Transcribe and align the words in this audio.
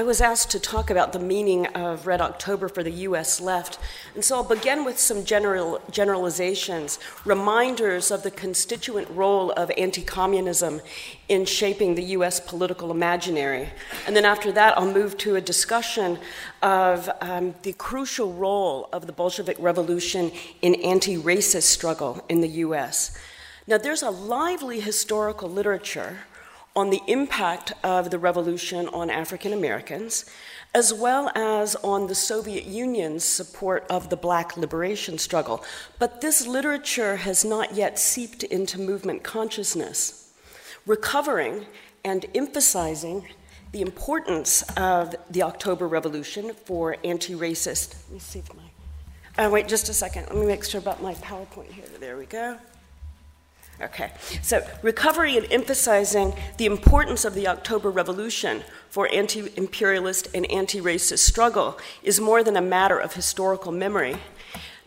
I 0.00 0.02
was 0.02 0.22
asked 0.22 0.50
to 0.52 0.58
talk 0.58 0.88
about 0.88 1.12
the 1.12 1.18
meaning 1.18 1.66
of 1.66 2.06
Red 2.06 2.22
October 2.22 2.70
for 2.70 2.82
the 2.82 3.04
US 3.08 3.38
left, 3.38 3.78
and 4.14 4.24
so 4.24 4.36
I'll 4.36 4.42
begin 4.42 4.82
with 4.82 4.98
some 4.98 5.26
general, 5.26 5.78
generalizations, 5.90 6.98
reminders 7.26 8.10
of 8.10 8.22
the 8.22 8.30
constituent 8.30 9.10
role 9.10 9.50
of 9.50 9.70
anti 9.76 10.00
communism 10.00 10.80
in 11.28 11.44
shaping 11.44 11.96
the 11.96 12.16
US 12.16 12.40
political 12.40 12.90
imaginary. 12.90 13.68
And 14.06 14.16
then 14.16 14.24
after 14.24 14.50
that, 14.52 14.78
I'll 14.78 14.90
move 14.90 15.18
to 15.18 15.36
a 15.36 15.40
discussion 15.42 16.18
of 16.62 17.10
um, 17.20 17.54
the 17.60 17.74
crucial 17.74 18.32
role 18.32 18.88
of 18.94 19.06
the 19.06 19.12
Bolshevik 19.12 19.58
Revolution 19.60 20.32
in 20.62 20.76
anti 20.76 21.18
racist 21.18 21.64
struggle 21.64 22.24
in 22.30 22.40
the 22.40 22.64
US. 22.64 23.18
Now, 23.66 23.76
there's 23.76 24.02
a 24.02 24.08
lively 24.08 24.80
historical 24.80 25.50
literature 25.50 26.20
on 26.76 26.90
the 26.90 27.02
impact 27.06 27.72
of 27.82 28.10
the 28.10 28.18
revolution 28.18 28.88
on 28.88 29.10
African 29.10 29.52
Americans, 29.52 30.24
as 30.74 30.94
well 30.94 31.30
as 31.34 31.74
on 31.76 32.06
the 32.06 32.14
Soviet 32.14 32.64
Union's 32.64 33.24
support 33.24 33.84
of 33.90 34.08
the 34.08 34.16
black 34.16 34.56
liberation 34.56 35.18
struggle. 35.18 35.64
But 35.98 36.20
this 36.20 36.46
literature 36.46 37.16
has 37.16 37.44
not 37.44 37.74
yet 37.74 37.98
seeped 37.98 38.44
into 38.44 38.78
movement 38.78 39.24
consciousness. 39.24 40.32
Recovering 40.86 41.66
and 42.04 42.24
emphasizing 42.34 43.26
the 43.72 43.82
importance 43.82 44.62
of 44.76 45.14
the 45.28 45.42
October 45.42 45.86
Revolution 45.86 46.52
for 46.64 46.96
anti 47.04 47.34
racist. 47.34 47.94
Let 48.08 48.12
me 48.12 48.18
see 48.18 48.38
if 48.40 48.54
my. 48.54 49.44
Uh, 49.44 49.50
wait 49.50 49.68
just 49.68 49.88
a 49.88 49.94
second. 49.94 50.26
Let 50.26 50.36
me 50.36 50.46
make 50.46 50.64
sure 50.64 50.80
about 50.80 51.02
my 51.02 51.14
PowerPoint 51.14 51.72
here. 51.72 51.84
There 51.98 52.16
we 52.16 52.26
go. 52.26 52.58
Okay, 53.82 54.12
so 54.42 54.66
recovery 54.82 55.38
and 55.38 55.46
emphasizing 55.50 56.34
the 56.58 56.66
importance 56.66 57.24
of 57.24 57.34
the 57.34 57.48
October 57.48 57.90
Revolution 57.90 58.62
for 58.90 59.08
anti 59.10 59.50
imperialist 59.56 60.28
and 60.34 60.50
anti 60.50 60.80
racist 60.82 61.20
struggle 61.20 61.78
is 62.02 62.20
more 62.20 62.44
than 62.44 62.58
a 62.58 62.60
matter 62.60 62.98
of 62.98 63.14
historical 63.14 63.72
memory. 63.72 64.16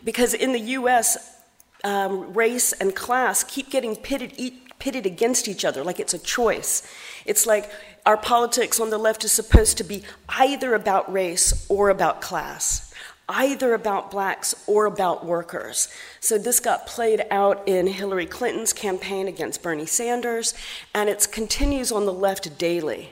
Because 0.04 0.32
in 0.32 0.52
the 0.52 0.60
US, 0.60 1.40
um, 1.82 2.34
race 2.34 2.72
and 2.72 2.94
class 2.94 3.42
keep 3.42 3.68
getting 3.68 3.96
pitted, 3.96 4.32
e- 4.36 4.62
pitted 4.78 5.06
against 5.06 5.48
each 5.48 5.64
other 5.64 5.82
like 5.82 5.98
it's 5.98 6.14
a 6.14 6.18
choice. 6.18 6.88
It's 7.26 7.46
like 7.46 7.70
our 8.06 8.16
politics 8.16 8.78
on 8.78 8.90
the 8.90 8.98
left 8.98 9.24
is 9.24 9.32
supposed 9.32 9.76
to 9.78 9.84
be 9.84 10.04
either 10.28 10.72
about 10.74 11.12
race 11.12 11.66
or 11.68 11.90
about 11.90 12.20
class 12.20 12.83
either 13.28 13.74
about 13.74 14.10
blacks 14.10 14.54
or 14.66 14.86
about 14.86 15.24
workers. 15.24 15.88
So 16.20 16.38
this 16.38 16.60
got 16.60 16.86
played 16.86 17.24
out 17.30 17.62
in 17.66 17.86
Hillary 17.86 18.26
Clinton's 18.26 18.72
campaign 18.72 19.28
against 19.28 19.62
Bernie 19.62 19.86
Sanders, 19.86 20.54
and 20.94 21.08
it 21.08 21.26
continues 21.32 21.90
on 21.90 22.06
the 22.06 22.12
left 22.12 22.58
daily. 22.58 23.10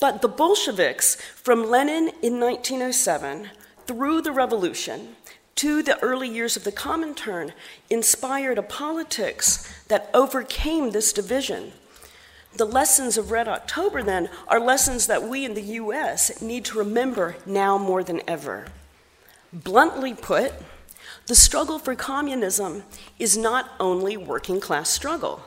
But 0.00 0.22
the 0.22 0.28
Bolsheviks, 0.28 1.16
from 1.16 1.70
Lenin 1.70 2.08
in 2.22 2.40
1907 2.40 3.50
through 3.86 4.22
the 4.22 4.32
revolution 4.32 5.16
to 5.56 5.82
the 5.82 5.98
early 6.00 6.28
years 6.28 6.56
of 6.56 6.64
the 6.64 6.72
Comintern, 6.72 7.52
inspired 7.88 8.58
a 8.58 8.62
politics 8.62 9.72
that 9.88 10.10
overcame 10.12 10.90
this 10.90 11.12
division. 11.12 11.72
The 12.56 12.64
lessons 12.64 13.16
of 13.18 13.30
Red 13.30 13.48
October, 13.48 14.02
then, 14.02 14.28
are 14.48 14.60
lessons 14.60 15.06
that 15.06 15.22
we 15.22 15.44
in 15.44 15.54
the 15.54 15.62
US 15.62 16.40
need 16.40 16.64
to 16.66 16.78
remember 16.78 17.36
now 17.46 17.78
more 17.78 18.02
than 18.04 18.20
ever. 18.28 18.66
Bluntly 19.54 20.14
put, 20.14 20.52
the 21.26 21.36
struggle 21.36 21.78
for 21.78 21.94
communism 21.94 22.82
is 23.20 23.36
not 23.36 23.70
only 23.78 24.16
working 24.16 24.60
class 24.60 24.90
struggle, 24.90 25.42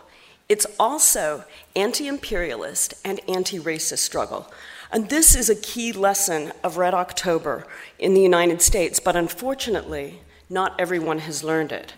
it's 0.48 0.66
also 0.80 1.44
anti 1.76 2.08
imperialist 2.08 2.94
and 3.04 3.20
anti 3.28 3.60
racist 3.60 3.98
struggle. 3.98 4.50
And 4.94 5.10
this 5.10 5.36
is 5.36 5.50
a 5.50 5.56
key 5.56 5.92
lesson 5.92 6.54
of 6.64 6.78
Red 6.78 6.94
October 6.94 7.68
in 8.00 8.14
the 8.14 8.22
United 8.22 8.62
States, 8.62 9.02
but 9.02 9.18
unfortunately, 9.18 10.22
not 10.50 10.80
everyone 10.80 11.20
has 11.20 11.44
learned 11.44 11.74
it. 11.74 11.94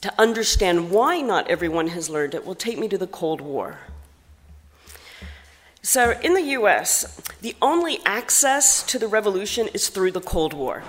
To 0.00 0.12
understand 0.20 0.90
why 0.90 1.20
not 1.20 1.48
everyone 1.48 1.88
has 1.88 2.10
learned 2.10 2.34
it 2.34 2.44
will 2.44 2.56
take 2.56 2.78
me 2.78 2.88
to 2.88 2.98
the 2.98 3.06
Cold 3.06 3.40
War. 3.40 3.78
So, 5.82 6.18
in 6.20 6.34
the 6.34 6.42
US, 6.58 7.20
the 7.40 7.54
only 7.62 8.00
access 8.04 8.82
to 8.84 8.98
the 8.98 9.08
revolution 9.08 9.68
is 9.68 9.88
through 9.88 10.12
the 10.12 10.20
Cold 10.20 10.52
War. 10.52 10.82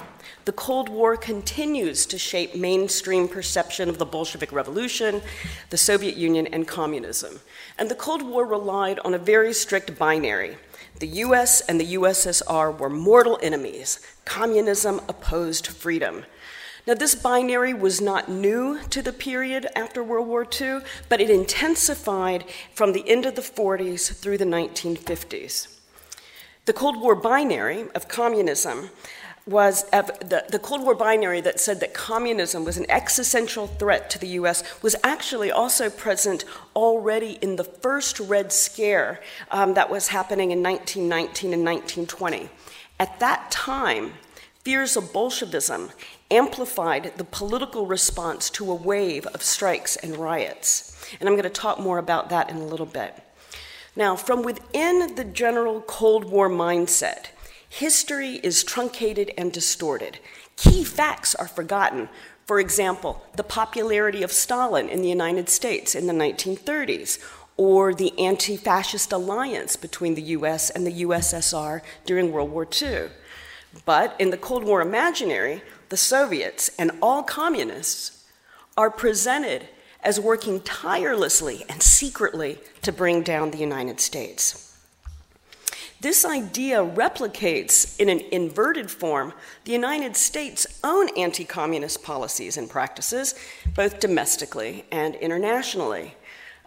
The 0.46 0.52
Cold 0.52 0.90
War 0.90 1.16
continues 1.16 2.06
to 2.06 2.18
shape 2.18 2.54
mainstream 2.54 3.30
perception 3.30 3.88
of 3.88 3.98
the 3.98 4.06
Bolshevik 4.06 4.52
Revolution, 4.52 5.22
the 5.70 5.78
Soviet 5.78 6.18
Union, 6.18 6.48
and 6.48 6.68
communism. 6.68 7.40
And 7.78 7.90
the 7.90 7.96
Cold 7.96 8.22
War 8.22 8.46
relied 8.46 9.00
on 9.00 9.14
a 9.14 9.18
very 9.18 9.54
strict 9.54 9.98
binary. 9.98 10.58
The 11.00 11.08
US 11.08 11.62
and 11.62 11.80
the 11.80 11.96
USSR 11.96 12.78
were 12.78 12.90
mortal 12.90 13.40
enemies. 13.42 14.02
Communism 14.26 15.00
opposed 15.08 15.66
freedom. 15.66 16.26
Now, 16.86 16.96
this 16.96 17.16
binary 17.16 17.74
was 17.74 18.02
not 18.02 18.28
new 18.28 18.82
to 18.90 19.02
the 19.02 19.14
period 19.14 19.68
after 19.78 20.04
World 20.04 20.28
War 20.28 20.46
II, 20.46 20.80
but 21.08 21.22
it 21.22 21.30
intensified 21.30 22.44
from 22.74 22.92
the 22.92 23.08
end 23.10 23.26
of 23.26 23.36
the 23.36 23.42
40s 23.42 24.14
through 24.14 24.38
the 24.38 24.46
1950s. 24.46 25.80
The 26.66 26.74
Cold 26.74 27.00
War 27.00 27.16
binary 27.16 27.86
of 27.96 28.10
communism 28.10 28.90
was 29.46 29.84
the, 29.92 30.46
the 30.50 30.60
Cold 30.60 30.84
War 30.84 30.96
binary 30.96 31.42
that 31.42 31.60
said 31.60 31.80
that 31.82 31.94
communism 31.94 32.64
was 32.64 32.78
an 32.78 32.90
existential 32.90 33.68
threat 33.68 34.10
to 34.12 34.20
the 34.20 34.28
US 34.40 34.64
was 34.82 34.96
actually 35.04 35.52
also 35.52 35.90
present 35.90 36.46
already 36.76 37.38
in 37.42 37.58
the 37.58 37.64
first 37.64 38.20
Red 38.20 38.54
Scare 38.54 39.20
um, 39.52 39.74
that 39.74 39.90
was 39.90 40.08
happening 40.10 40.52
in 40.52 40.64
1919 40.64 41.54
and 41.54 41.66
1920. 41.66 42.50
At 43.00 43.20
that 43.20 43.52
time, 43.52 44.14
fears 44.64 44.96
of 44.96 45.12
Bolshevism 45.12 45.92
amplified 46.32 47.14
the 47.18 47.26
political 47.26 47.86
response 47.86 48.50
to 48.52 48.72
a 48.72 48.76
wave 48.76 49.26
of 49.28 49.44
strikes 49.44 49.98
and 49.98 50.16
riots. 50.16 50.90
And 51.20 51.28
I'm 51.28 51.36
going 51.36 51.44
to 51.44 51.50
talk 51.50 51.80
more 51.80 51.98
about 51.98 52.30
that 52.30 52.50
in 52.50 52.58
a 52.58 52.66
little 52.66 52.86
bit. 52.86 53.22
Now, 53.96 54.16
from 54.16 54.42
within 54.42 55.16
the 55.16 55.26
general 55.26 55.82
Cold 55.82 56.26
War 56.26 56.50
mindset, 56.50 57.28
History 57.74 58.36
is 58.44 58.64
truncated 58.64 59.34
and 59.36 59.52
distorted. 59.52 60.20
Key 60.58 60.84
facts 60.84 61.34
are 61.34 61.48
forgotten. 61.48 62.08
For 62.46 62.60
example, 62.60 63.26
the 63.36 63.44
popularity 63.44 64.22
of 64.22 64.32
Stalin 64.32 64.88
in 64.88 65.02
the 65.02 65.10
United 65.10 65.50
States 65.50 65.96
in 65.96 66.06
the 66.06 66.14
1930s, 66.14 67.18
or 67.58 67.92
the 67.92 68.14
anti 68.20 68.58
fascist 68.58 69.12
alliance 69.12 69.76
between 69.76 70.14
the 70.14 70.22
US 70.38 70.70
and 70.70 70.86
the 70.86 71.02
USSR 71.02 71.82
during 72.06 72.32
World 72.32 72.52
War 72.52 72.68
II. 72.80 73.08
But 73.86 74.16
in 74.20 74.30
the 74.30 74.38
Cold 74.38 74.64
War 74.66 74.80
imaginary, 74.80 75.64
the 75.90 75.98
Soviets 75.98 76.70
and 76.78 76.92
all 77.02 77.24
communists 77.24 78.24
are 78.78 78.92
presented 78.92 79.68
as 80.04 80.20
working 80.20 80.62
tirelessly 80.62 81.66
and 81.68 81.82
secretly 81.82 82.60
to 82.84 82.92
bring 82.92 83.24
down 83.24 83.50
the 83.50 83.58
United 83.58 84.00
States. 84.00 84.63
This 86.04 86.26
idea 86.26 86.80
replicates, 86.80 87.98
in 87.98 88.10
an 88.10 88.20
inverted 88.34 88.92
form, 88.92 89.32
the 89.64 89.72
United 89.72 90.18
States' 90.18 90.68
own 90.84 91.08
anti 91.18 91.46
communist 91.46 92.04
policies 92.04 92.58
and 92.58 92.70
practices, 92.70 93.36
both 93.74 94.02
domestically 94.02 94.84
and 94.92 95.16
internationally. 95.16 96.16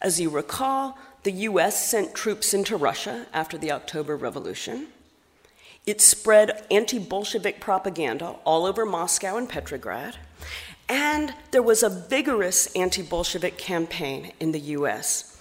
As 0.00 0.18
you 0.18 0.30
recall, 0.30 0.96
the 1.24 1.32
US 1.32 1.86
sent 1.86 2.14
troops 2.14 2.54
into 2.54 2.78
Russia 2.78 3.26
after 3.34 3.58
the 3.58 3.72
October 3.72 4.16
Revolution. 4.16 4.86
It 5.84 6.00
spread 6.00 6.64
anti 6.70 6.98
Bolshevik 6.98 7.60
propaganda 7.60 8.36
all 8.46 8.64
over 8.64 8.86
Moscow 8.86 9.36
and 9.36 9.46
Petrograd. 9.46 10.16
And 10.88 11.34
there 11.50 11.62
was 11.62 11.82
a 11.82 11.90
vigorous 11.90 12.74
anti 12.74 13.02
Bolshevik 13.02 13.58
campaign 13.58 14.32
in 14.40 14.52
the 14.52 14.60
US. 14.78 15.35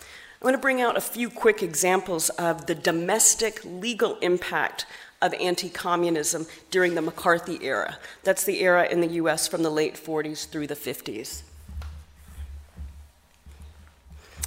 I 0.45 0.47
want 0.47 0.57
to 0.57 0.61
bring 0.61 0.79
out 0.79 0.95
a 0.95 1.01
few 1.01 1.31
quick 1.31 1.63
examples 1.63 2.29
of 2.29 2.67
the 2.67 2.75
domestic 2.75 3.65
legal 3.65 4.19
impact 4.19 4.85
of 5.19 5.33
anti 5.33 5.69
communism 5.69 6.45
during 6.69 6.93
the 6.93 7.01
McCarthy 7.01 7.57
era. 7.63 7.97
That's 8.23 8.43
the 8.43 8.61
era 8.61 8.87
in 8.87 9.01
the 9.01 9.07
US 9.23 9.47
from 9.47 9.63
the 9.63 9.71
late 9.71 9.95
40s 9.95 10.47
through 10.47 10.67
the 10.67 10.75
50s. 10.75 11.41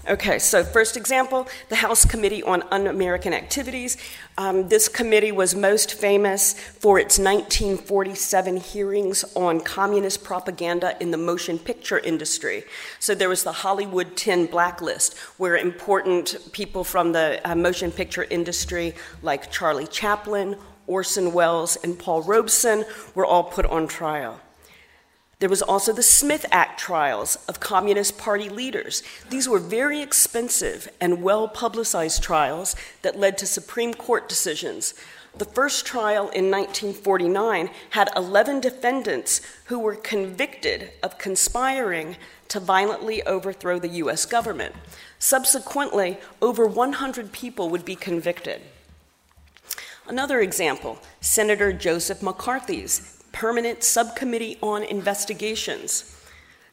Okay, 0.08 0.38
so 0.38 0.64
first 0.64 0.96
example 0.96 1.46
the 1.68 1.76
House 1.76 2.06
Committee 2.06 2.42
on 2.42 2.62
Un 2.70 2.86
American 2.86 3.34
Activities. 3.34 3.98
Um, 4.38 4.66
this 4.70 4.88
committee 4.88 5.32
was 5.32 5.54
most 5.54 5.92
famous 5.92 6.54
for 6.54 6.98
its 6.98 7.18
1947 7.18 8.56
hearings 8.56 9.22
on 9.36 9.60
communist 9.60 10.24
propaganda 10.24 10.96
in 10.98 11.10
the 11.10 11.18
motion 11.18 11.58
picture 11.58 11.98
industry. 11.98 12.64
So 12.98 13.14
there 13.14 13.28
was 13.28 13.44
the 13.44 13.52
Hollywood 13.52 14.16
10 14.16 14.46
blacklist, 14.46 15.14
where 15.36 15.58
important 15.58 16.38
people 16.52 16.84
from 16.84 17.12
the 17.12 17.38
uh, 17.44 17.54
motion 17.54 17.92
picture 17.92 18.24
industry, 18.24 18.94
like 19.20 19.50
Charlie 19.50 19.88
Chaplin, 19.88 20.56
Orson 20.86 21.34
Welles, 21.34 21.76
and 21.84 21.98
Paul 21.98 22.22
Robeson, 22.22 22.86
were 23.14 23.26
all 23.26 23.44
put 23.44 23.66
on 23.66 23.86
trial. 23.86 24.40
There 25.40 25.48
was 25.48 25.62
also 25.62 25.92
the 25.92 26.02
Smith 26.02 26.46
Act 26.50 26.80
trials 26.80 27.36
of 27.46 27.60
Communist 27.60 28.18
Party 28.18 28.48
leaders. 28.48 29.04
These 29.30 29.48
were 29.48 29.60
very 29.60 30.02
expensive 30.02 30.88
and 31.00 31.22
well 31.22 31.46
publicized 31.46 32.24
trials 32.24 32.74
that 33.02 33.18
led 33.18 33.38
to 33.38 33.46
Supreme 33.46 33.94
Court 33.94 34.28
decisions 34.28 34.94
The 35.36 35.44
first 35.44 35.86
trial 35.86 36.30
in 36.30 36.50
1949 36.50 37.70
had 37.90 38.10
11 38.16 38.58
defendants 38.60 39.40
who 39.66 39.78
were 39.78 39.94
convicted 39.94 40.90
of 41.04 41.18
conspiring 41.18 42.16
to 42.48 42.58
violently 42.58 43.22
overthrow 43.22 43.78
the 43.78 44.02
US 44.02 44.26
government. 44.26 44.74
Subsequently, 45.20 46.18
over 46.42 46.66
100 46.66 47.30
people 47.30 47.68
would 47.68 47.84
be 47.84 47.94
convicted. 47.94 48.62
Another 50.08 50.40
example 50.40 50.98
Senator 51.20 51.72
Joseph 51.72 52.22
McCarthy's 52.22 53.17
Permanent 53.38 53.84
Subcommittee 53.84 54.58
on 54.60 54.82
Investigations. 54.82 56.12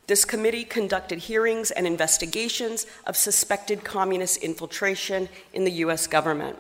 This 0.08 0.26
committee 0.26 0.64
conducted 0.64 1.20
hearings 1.20 1.70
and 1.70 1.86
investigations 1.86 2.88
of 3.06 3.16
suspected 3.16 3.84
communist 3.84 4.38
infiltration 4.38 5.30
in 5.54 5.64
the 5.64 5.72
US 5.84 6.08
government. 6.08 6.58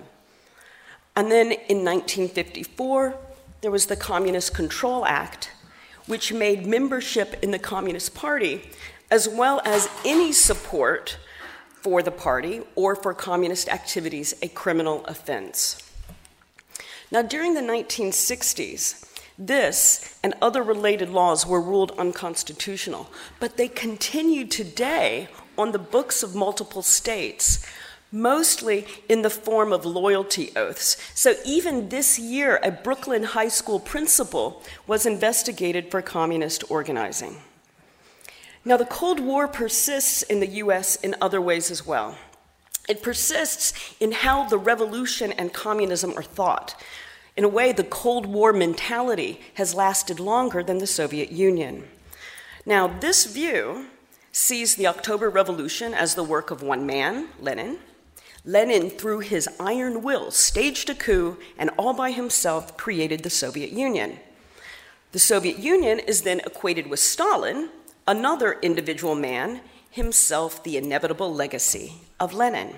And 1.15 1.31
then 1.31 1.53
in 1.53 1.83
1954, 1.83 3.17
there 3.61 3.71
was 3.71 3.87
the 3.87 3.95
Communist 3.95 4.53
Control 4.53 5.07
Act, 5.07 5.49
which 6.05 6.31
made 6.31 6.67
membership 6.67 7.39
in 7.41 7.49
the 7.49 7.57
Communist 7.57 8.13
Party, 8.13 8.61
as 9.09 9.27
well 9.27 9.59
as 9.65 9.89
any 10.05 10.31
support 10.31 11.17
for 11.81 12.03
the 12.03 12.11
party 12.11 12.61
or 12.75 12.95
for 12.95 13.15
communist 13.15 13.69
activities, 13.69 14.35
a 14.43 14.49
criminal 14.49 15.03
offense. 15.07 15.81
Now, 17.09 17.23
during 17.23 17.55
the 17.55 17.61
1960s, 17.61 19.01
this 19.37 20.17
and 20.23 20.33
other 20.41 20.63
related 20.63 21.09
laws 21.09 21.45
were 21.45 21.61
ruled 21.61 21.91
unconstitutional, 21.97 23.09
but 23.39 23.57
they 23.57 23.67
continue 23.67 24.45
today 24.45 25.27
on 25.57 25.71
the 25.71 25.79
books 25.79 26.23
of 26.23 26.35
multiple 26.35 26.81
states, 26.81 27.65
mostly 28.11 28.85
in 29.09 29.21
the 29.21 29.29
form 29.29 29.73
of 29.73 29.85
loyalty 29.85 30.51
oaths. 30.55 30.97
So 31.13 31.35
even 31.45 31.89
this 31.89 32.17
year, 32.17 32.59
a 32.63 32.71
Brooklyn 32.71 33.23
high 33.23 33.49
school 33.49 33.79
principal 33.79 34.63
was 34.87 35.05
investigated 35.05 35.91
for 35.91 36.01
communist 36.01 36.69
organizing. 36.69 37.37
Now, 38.63 38.77
the 38.77 38.85
Cold 38.85 39.19
War 39.19 39.47
persists 39.47 40.23
in 40.23 40.39
the 40.39 40.47
US 40.47 40.95
in 40.95 41.15
other 41.21 41.39
ways 41.39 41.69
as 41.69 41.85
well. 41.85 42.17
It 42.87 43.03
persists 43.03 43.73
in 43.99 44.11
how 44.11 44.47
the 44.47 44.57
revolution 44.57 45.31
and 45.33 45.53
communism 45.53 46.13
are 46.17 46.23
thought. 46.23 46.75
In 47.35 47.43
a 47.43 47.49
way, 47.49 47.73
the 47.73 47.83
Cold 47.83 48.25
War 48.25 48.53
mentality 48.53 49.41
has 49.55 49.75
lasted 49.75 50.19
longer 50.19 50.63
than 50.63 50.77
the 50.77 50.87
Soviet 50.87 51.31
Union. 51.31 51.87
Now, 52.65 52.87
this 52.87 53.25
view 53.25 53.87
sees 54.31 54.75
the 54.75 54.87
October 54.87 55.29
Revolution 55.29 55.93
as 55.93 56.15
the 56.15 56.23
work 56.23 56.49
of 56.49 56.61
one 56.61 56.85
man, 56.85 57.27
Lenin. 57.39 57.79
Lenin, 58.45 58.89
through 58.89 59.19
his 59.19 59.49
iron 59.59 60.01
will, 60.01 60.31
staged 60.31 60.89
a 60.89 60.95
coup 60.95 61.37
and 61.57 61.71
all 61.77 61.93
by 61.93 62.11
himself 62.11 62.77
created 62.77 63.23
the 63.23 63.29
Soviet 63.29 63.71
Union. 63.71 64.19
The 65.11 65.19
Soviet 65.19 65.59
Union 65.59 65.99
is 65.99 66.21
then 66.21 66.39
equated 66.41 66.87
with 66.87 66.99
Stalin, 66.99 67.69
another 68.07 68.59
individual 68.61 69.15
man, 69.15 69.61
himself 69.89 70.63
the 70.63 70.77
inevitable 70.77 71.33
legacy 71.33 71.93
of 72.19 72.33
Lenin. 72.33 72.75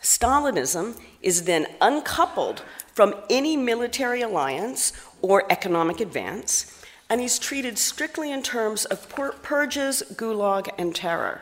Stalinism 0.00 0.96
is 1.20 1.44
then 1.44 1.66
uncoupled 1.80 2.62
from 2.98 3.14
any 3.30 3.56
military 3.56 4.22
alliance 4.22 4.92
or 5.22 5.44
economic 5.52 6.00
advance, 6.00 6.82
and 7.08 7.20
he's 7.20 7.38
treated 7.38 7.78
strictly 7.78 8.32
in 8.32 8.42
terms 8.42 8.86
of 8.86 9.08
pur- 9.08 9.30
purges, 9.40 10.02
gulag, 10.16 10.68
and 10.76 10.96
terror. 10.96 11.40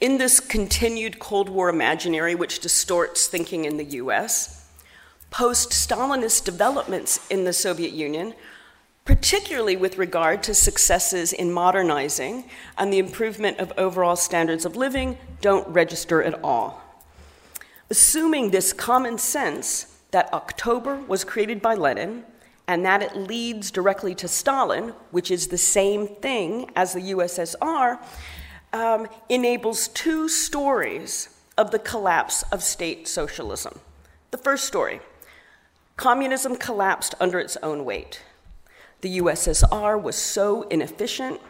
In 0.00 0.18
this 0.18 0.40
continued 0.40 1.20
Cold 1.20 1.48
War 1.48 1.68
imaginary, 1.68 2.34
which 2.34 2.58
distorts 2.58 3.28
thinking 3.28 3.66
in 3.66 3.76
the 3.76 3.84
US, 3.84 4.68
post 5.30 5.70
Stalinist 5.70 6.44
developments 6.44 7.24
in 7.30 7.44
the 7.44 7.52
Soviet 7.52 7.92
Union, 7.92 8.34
particularly 9.04 9.76
with 9.76 9.96
regard 9.96 10.42
to 10.42 10.54
successes 10.54 11.32
in 11.32 11.52
modernizing 11.52 12.50
and 12.76 12.92
the 12.92 12.98
improvement 12.98 13.60
of 13.60 13.72
overall 13.78 14.16
standards 14.16 14.64
of 14.64 14.74
living, 14.74 15.18
don't 15.40 15.68
register 15.68 16.20
at 16.20 16.42
all. 16.42 16.82
Assuming 17.90 18.50
this 18.50 18.72
common 18.72 19.16
sense, 19.16 19.86
that 20.10 20.32
October 20.32 20.96
was 20.96 21.24
created 21.24 21.62
by 21.62 21.74
Lenin 21.74 22.24
and 22.66 22.84
that 22.84 23.02
it 23.02 23.16
leads 23.16 23.70
directly 23.70 24.14
to 24.14 24.28
Stalin, 24.28 24.94
which 25.10 25.30
is 25.30 25.48
the 25.48 25.58
same 25.58 26.06
thing 26.06 26.70
as 26.76 26.92
the 26.92 27.00
USSR, 27.00 27.98
um, 28.72 29.08
enables 29.28 29.88
two 29.88 30.28
stories 30.28 31.28
of 31.58 31.72
the 31.72 31.78
collapse 31.78 32.42
of 32.52 32.62
state 32.62 33.08
socialism. 33.08 33.80
The 34.30 34.38
first 34.38 34.64
story 34.64 35.00
communism 35.96 36.56
collapsed 36.56 37.14
under 37.20 37.38
its 37.38 37.58
own 37.62 37.84
weight. 37.84 38.22
The 39.02 39.18
USSR 39.18 40.00
was 40.00 40.16
so 40.16 40.62
inefficient, 40.68 41.40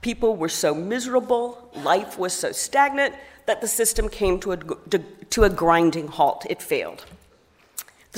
people 0.00 0.36
were 0.36 0.48
so 0.48 0.74
miserable, 0.74 1.70
life 1.74 2.18
was 2.18 2.32
so 2.32 2.52
stagnant 2.52 3.14
that 3.46 3.60
the 3.60 3.68
system 3.68 4.08
came 4.08 4.38
to 4.40 4.52
a, 4.52 4.56
to 4.56 5.42
a 5.42 5.50
grinding 5.50 6.08
halt. 6.08 6.46
It 6.48 6.62
failed. 6.62 7.04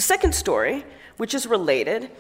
The 0.01 0.07
second 0.07 0.35
story, 0.35 0.87
which 1.19 1.35
is 1.35 1.47
related, 1.47 2.11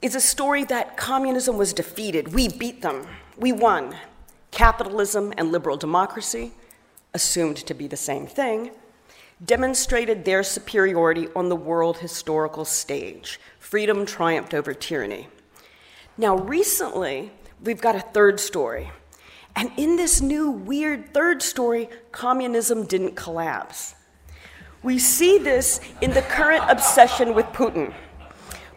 is 0.00 0.14
a 0.14 0.20
story 0.20 0.62
that 0.66 0.96
communism 0.96 1.58
was 1.58 1.72
defeated. 1.72 2.32
We 2.32 2.46
beat 2.46 2.80
them. 2.80 3.08
We 3.36 3.50
won. 3.50 3.96
Capitalism 4.52 5.34
and 5.36 5.50
liberal 5.50 5.76
democracy, 5.76 6.52
assumed 7.12 7.56
to 7.56 7.74
be 7.74 7.88
the 7.88 7.96
same 7.96 8.28
thing, 8.28 8.70
demonstrated 9.44 10.24
their 10.24 10.44
superiority 10.44 11.26
on 11.34 11.48
the 11.48 11.56
world 11.56 11.98
historical 11.98 12.64
stage. 12.64 13.40
Freedom 13.58 14.06
triumphed 14.06 14.54
over 14.54 14.72
tyranny. 14.72 15.26
Now, 16.16 16.36
recently, 16.36 17.32
we've 17.64 17.80
got 17.80 17.96
a 17.96 18.00
third 18.00 18.38
story. 18.38 18.92
And 19.56 19.72
in 19.76 19.96
this 19.96 20.20
new 20.20 20.52
weird 20.52 21.12
third 21.12 21.42
story, 21.42 21.88
communism 22.12 22.86
didn't 22.86 23.16
collapse. 23.16 23.96
We 24.84 24.98
see 24.98 25.38
this 25.38 25.80
in 26.02 26.10
the 26.10 26.20
current 26.20 26.62
obsession 26.68 27.34
with 27.34 27.46
Putin. 27.46 27.94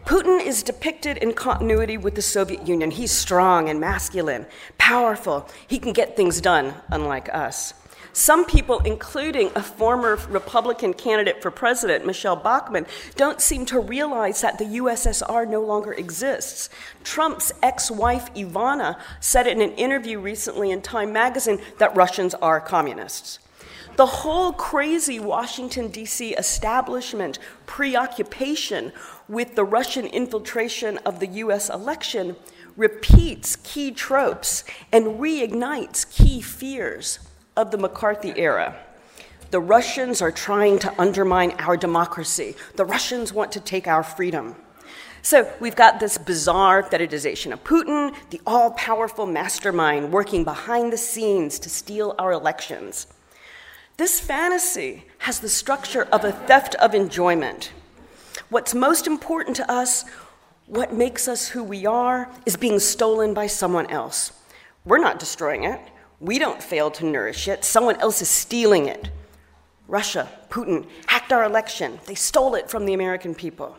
Putin 0.06 0.42
is 0.42 0.64
depicted 0.64 1.18
in 1.18 1.34
continuity 1.34 1.98
with 1.98 2.16
the 2.16 2.22
Soviet 2.22 2.66
Union. 2.66 2.92
He's 2.92 3.12
strong 3.12 3.68
and 3.68 3.78
masculine, 3.78 4.46
powerful. 4.78 5.50
He 5.68 5.80
can 5.80 5.92
get 5.92 6.16
things 6.16 6.40
done, 6.40 6.76
unlike 6.88 7.28
us. 7.36 7.74
Some 8.14 8.46
people, 8.46 8.80
including 8.86 9.52
a 9.54 9.62
former 9.62 10.16
Republican 10.30 10.94
candidate 10.94 11.42
for 11.42 11.52
president, 11.52 12.06
Michele 12.06 12.38
Bachmann, 12.38 12.88
don't 13.18 13.42
seem 13.42 13.66
to 13.66 13.82
realize 13.82 14.40
that 14.40 14.58
the 14.60 14.80
USSR 14.80 15.46
no 15.46 15.62
longer 15.62 15.92
exists. 15.92 16.70
Trump's 17.04 17.52
ex 17.62 17.92
wife, 17.92 18.34
Ivana, 18.34 18.98
said 19.20 19.46
in 19.46 19.62
an 19.62 19.74
interview 19.74 20.20
recently 20.20 20.72
in 20.72 20.82
Time 20.82 21.12
magazine 21.12 21.60
that 21.80 21.94
Russians 21.98 22.34
are 22.36 22.62
communists. 22.62 23.40
The 23.98 24.06
whole 24.06 24.54
crazy 24.54 25.20
Washington, 25.20 25.88
D.C. 25.88 26.36
establishment 26.36 27.40
preoccupation 27.66 28.94
with 29.28 29.56
the 29.56 29.64
Russian 29.64 30.06
infiltration 30.06 31.00
of 31.00 31.20
the 31.20 31.26
U.S. 31.42 31.68
election 31.68 32.36
repeats 32.76 33.56
key 33.56 33.90
tropes 33.90 34.64
and 34.92 35.20
reignites 35.20 36.08
key 36.12 36.42
fears 36.42 37.18
of 37.56 37.72
the 37.72 37.80
McCarthy 37.80 38.34
era. 38.38 38.78
The 39.50 39.62
Russians 39.62 40.22
are 40.22 40.32
trying 40.32 40.78
to 40.80 41.02
undermine 41.02 41.54
our 41.58 41.76
democracy. 41.76 42.54
The 42.76 42.86
Russians 42.86 43.34
want 43.34 43.52
to 43.54 43.60
take 43.60 43.88
our 43.88 44.04
freedom. 44.04 44.58
So 45.24 45.52
we've 45.60 45.76
got 45.76 46.00
this 46.00 46.20
bizarre 46.20 46.84
fetishization 46.84 47.52
of 47.52 47.64
Putin, 47.64 48.14
the 48.30 48.42
all 48.46 48.70
powerful 48.72 49.26
mastermind 49.26 50.12
working 50.12 50.44
behind 50.44 50.94
the 50.94 50.98
scenes 50.98 51.58
to 51.58 51.70
steal 51.70 52.14
our 52.20 52.32
elections. 52.32 53.08
This 53.98 54.20
fantasy 54.20 55.06
has 55.18 55.40
the 55.40 55.50
structure 55.50 56.04
of 56.12 56.24
a 56.24 56.32
theft 56.32 56.76
of 56.76 56.94
enjoyment. 56.94 57.72
What's 58.50 58.76
most 58.76 59.08
important 59.08 59.56
to 59.56 59.72
us, 59.72 60.06
what 60.68 60.94
makes 60.94 61.28
us 61.28 61.48
who 61.48 61.64
we 61.64 61.88
are, 61.88 62.30
is 62.46 62.56
being 62.56 62.78
stolen 62.78 63.34
by 63.34 63.48
someone 63.48 63.88
else. 63.88 64.34
We're 64.86 65.00
not 65.00 65.18
destroying 65.18 65.64
it. 65.64 65.82
We 66.20 66.38
don't 66.38 66.62
fail 66.62 66.92
to 66.92 67.08
nourish 67.08 67.48
it. 67.48 67.66
Someone 67.66 67.96
else 67.96 68.22
is 68.22 68.30
stealing 68.30 68.86
it. 68.86 69.10
Russia, 69.88 70.30
Putin, 70.52 70.86
hacked 71.08 71.34
our 71.34 71.44
election. 71.44 72.00
They 72.06 72.14
stole 72.14 72.54
it 72.54 72.70
from 72.70 72.86
the 72.86 72.94
American 72.94 73.34
people. 73.34 73.76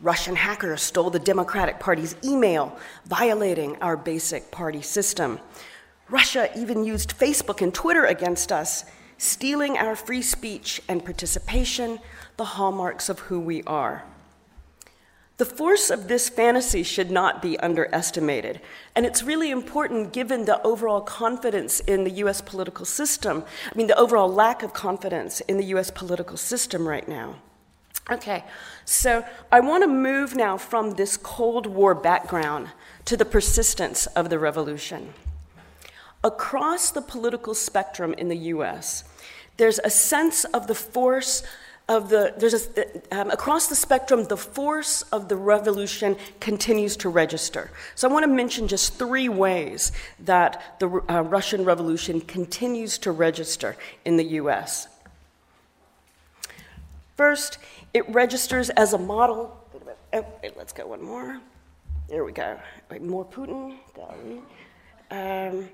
Russian 0.00 0.36
hackers 0.36 0.82
stole 0.82 1.08
the 1.08 1.18
Democratic 1.18 1.80
Party's 1.80 2.14
email, 2.22 2.78
violating 3.06 3.76
our 3.76 3.96
basic 3.96 4.50
party 4.50 4.82
system. 4.82 5.40
Russia 6.10 6.50
even 6.58 6.84
used 6.84 7.18
Facebook 7.18 7.62
and 7.62 7.72
Twitter 7.72 8.04
against 8.04 8.52
us 8.52 8.84
stealing 9.20 9.76
our 9.76 9.94
free 9.94 10.22
speech 10.22 10.80
and 10.88 11.04
participation, 11.04 11.98
the 12.38 12.56
hallmarks 12.56 13.10
of 13.10 13.18
who 13.18 13.38
we 13.38 13.62
are. 13.64 14.02
The 15.36 15.44
force 15.44 15.90
of 15.90 16.08
this 16.08 16.30
fantasy 16.30 16.82
should 16.82 17.10
not 17.10 17.42
be 17.42 17.58
underestimated, 17.60 18.62
and 18.96 19.04
it's 19.04 19.22
really 19.22 19.50
important 19.50 20.14
given 20.14 20.46
the 20.46 20.62
overall 20.62 21.02
confidence 21.02 21.80
in 21.80 22.04
the 22.04 22.10
US 22.24 22.40
political 22.40 22.86
system. 22.86 23.44
I 23.70 23.76
mean, 23.76 23.88
the 23.88 23.98
overall 23.98 24.32
lack 24.32 24.62
of 24.62 24.72
confidence 24.72 25.40
in 25.40 25.58
the 25.58 25.66
US 25.76 25.90
political 25.90 26.38
system 26.38 26.88
right 26.88 27.06
now. 27.06 27.36
Okay, 28.10 28.42
so 28.86 29.22
I 29.52 29.60
want 29.60 29.82
to 29.82 29.86
move 29.86 30.34
now 30.34 30.56
from 30.56 30.92
this 30.92 31.18
Cold 31.18 31.66
War 31.66 31.94
background 31.94 32.70
to 33.04 33.18
the 33.18 33.26
persistence 33.26 34.06
of 34.06 34.30
the 34.30 34.38
revolution. 34.38 35.12
Across 36.24 36.92
the 36.92 37.02
political 37.02 37.54
spectrum 37.54 38.14
in 38.14 38.28
the 38.28 38.36
US, 38.54 39.04
there's 39.60 39.78
a 39.84 39.90
sense 39.90 40.44
of 40.46 40.66
the 40.68 40.74
force 40.74 41.42
of 41.86 42.08
the, 42.08 42.32
there's 42.38 42.54
a, 42.54 43.14
um, 43.14 43.30
across 43.30 43.66
the 43.66 43.74
spectrum, 43.74 44.24
the 44.24 44.36
force 44.36 45.02
of 45.12 45.28
the 45.28 45.36
revolution 45.36 46.16
continues 46.40 46.96
to 46.96 47.10
register. 47.10 47.70
So 47.94 48.08
I 48.08 48.12
want 48.12 48.22
to 48.22 48.30
mention 48.30 48.68
just 48.68 48.94
three 48.94 49.28
ways 49.28 49.92
that 50.20 50.78
the 50.80 50.88
uh, 51.10 51.22
Russian 51.24 51.66
Revolution 51.66 52.22
continues 52.22 52.96
to 52.98 53.12
register 53.12 53.76
in 54.06 54.16
the 54.16 54.24
US. 54.40 54.88
First, 57.18 57.58
it 57.92 58.08
registers 58.08 58.70
as 58.70 58.94
a 58.94 58.98
model. 58.98 59.62
Oh, 60.14 60.24
let's 60.56 60.72
go 60.72 60.86
one 60.86 61.02
more. 61.02 61.38
There 62.08 62.24
we 62.24 62.32
go. 62.32 62.58
Wait, 62.90 63.02
more 63.02 63.26
Putin. 63.26 63.76
Um, 65.10 65.68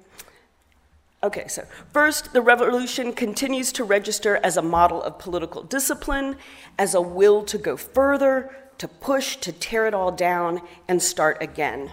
okay, 1.26 1.46
so 1.48 1.64
first, 1.92 2.32
the 2.32 2.40
revolution 2.40 3.12
continues 3.12 3.72
to 3.72 3.84
register 3.84 4.40
as 4.42 4.56
a 4.56 4.62
model 4.62 5.02
of 5.02 5.18
political 5.18 5.62
discipline, 5.62 6.36
as 6.78 6.94
a 6.94 7.00
will 7.00 7.44
to 7.44 7.58
go 7.58 7.76
further, 7.76 8.54
to 8.78 8.88
push, 8.88 9.36
to 9.36 9.52
tear 9.52 9.86
it 9.86 9.94
all 9.94 10.12
down, 10.12 10.60
and 10.88 11.02
start 11.02 11.38
again. 11.40 11.92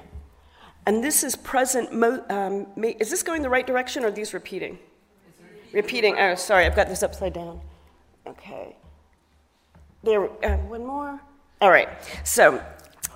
And 0.85 1.03
this 1.03 1.23
is 1.23 1.35
present. 1.35 1.93
Mo- 1.93 2.23
um, 2.29 2.67
is 2.83 3.09
this 3.09 3.23
going 3.23 3.41
the 3.41 3.49
right 3.49 3.65
direction, 3.65 4.03
or 4.03 4.07
are 4.07 4.11
these 4.11 4.33
repeating? 4.33 4.79
Repeating. 5.71 6.17
Oh, 6.19 6.35
sorry, 6.35 6.65
I've 6.65 6.75
got 6.75 6.87
this 6.87 7.03
upside 7.03 7.33
down. 7.33 7.61
Okay. 8.27 8.75
There, 10.03 10.25
uh, 10.43 10.57
one 10.57 10.85
more. 10.85 11.21
All 11.61 11.69
right. 11.69 11.89
So, 12.23 12.61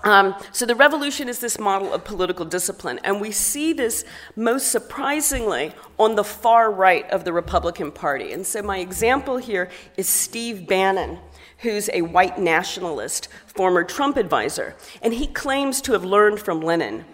um, 0.03 0.35
so 0.51 0.65
the 0.65 0.75
revolution 0.75 1.27
is 1.27 1.39
this 1.39 1.59
model 1.59 1.93
of 1.93 2.03
political 2.03 2.45
discipline, 2.45 2.99
and 3.03 3.19
we 3.19 3.31
see 3.31 3.73
this 3.73 4.05
most 4.35 4.71
surprisingly 4.71 5.73
on 5.97 6.15
the 6.15 6.23
far 6.23 6.71
right 6.71 7.09
of 7.09 7.23
the 7.23 7.33
Republican 7.33 7.91
Party. 7.91 8.31
And 8.31 8.45
so 8.45 8.61
my 8.61 8.77
example 8.79 9.37
here 9.37 9.69
is 9.97 10.07
Steve 10.07 10.67
Bannon, 10.67 11.19
who's 11.59 11.89
a 11.93 12.03
white 12.03 12.39
nationalist, 12.39 13.27
former 13.47 13.83
Trump 13.83 14.17
advisor, 14.17 14.75
and 15.01 15.13
he 15.13 15.27
claims 15.27 15.81
to 15.81 15.93
have 15.93 16.05
learned 16.05 16.39
from 16.39 16.61
Lenin. 16.61 17.05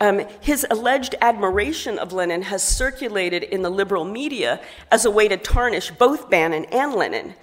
Um, 0.00 0.26
his 0.40 0.66
alleged 0.68 1.14
admiration 1.20 1.96
of 1.98 2.12
Lenin 2.12 2.42
has 2.42 2.62
circulated 2.62 3.44
in 3.44 3.62
the 3.62 3.70
liberal 3.70 4.04
media 4.04 4.60
as 4.90 5.04
a 5.04 5.10
way 5.12 5.28
to 5.28 5.36
tarnish 5.36 5.92
both 5.92 6.28
Bannon 6.28 6.64
and 6.72 6.94
Lenin. 6.94 7.34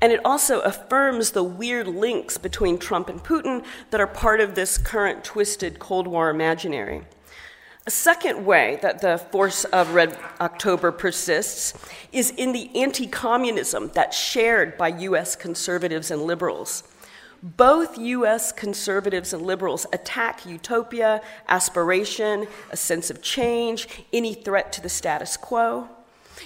And 0.00 0.12
it 0.12 0.20
also 0.24 0.60
affirms 0.60 1.30
the 1.30 1.42
weird 1.42 1.86
links 1.86 2.36
between 2.36 2.78
Trump 2.78 3.08
and 3.08 3.22
Putin 3.22 3.64
that 3.90 4.00
are 4.00 4.06
part 4.06 4.40
of 4.40 4.54
this 4.54 4.76
current 4.76 5.24
twisted 5.24 5.78
Cold 5.78 6.06
War 6.06 6.28
imaginary. 6.28 7.02
A 7.86 7.90
second 7.90 8.44
way 8.44 8.78
that 8.82 9.00
the 9.00 9.16
force 9.16 9.64
of 9.64 9.94
Red 9.94 10.18
October 10.40 10.90
persists 10.90 11.72
is 12.12 12.30
in 12.30 12.52
the 12.52 12.68
anti 12.76 13.06
communism 13.06 13.90
that's 13.94 14.18
shared 14.18 14.76
by 14.76 14.88
US 14.88 15.36
conservatives 15.36 16.10
and 16.10 16.22
liberals. 16.22 16.82
Both 17.42 17.96
US 17.96 18.50
conservatives 18.50 19.32
and 19.32 19.46
liberals 19.46 19.86
attack 19.92 20.44
utopia, 20.44 21.22
aspiration, 21.48 22.48
a 22.70 22.76
sense 22.76 23.08
of 23.08 23.22
change, 23.22 23.88
any 24.12 24.34
threat 24.34 24.72
to 24.72 24.80
the 24.80 24.88
status 24.88 25.36
quo. 25.36 25.88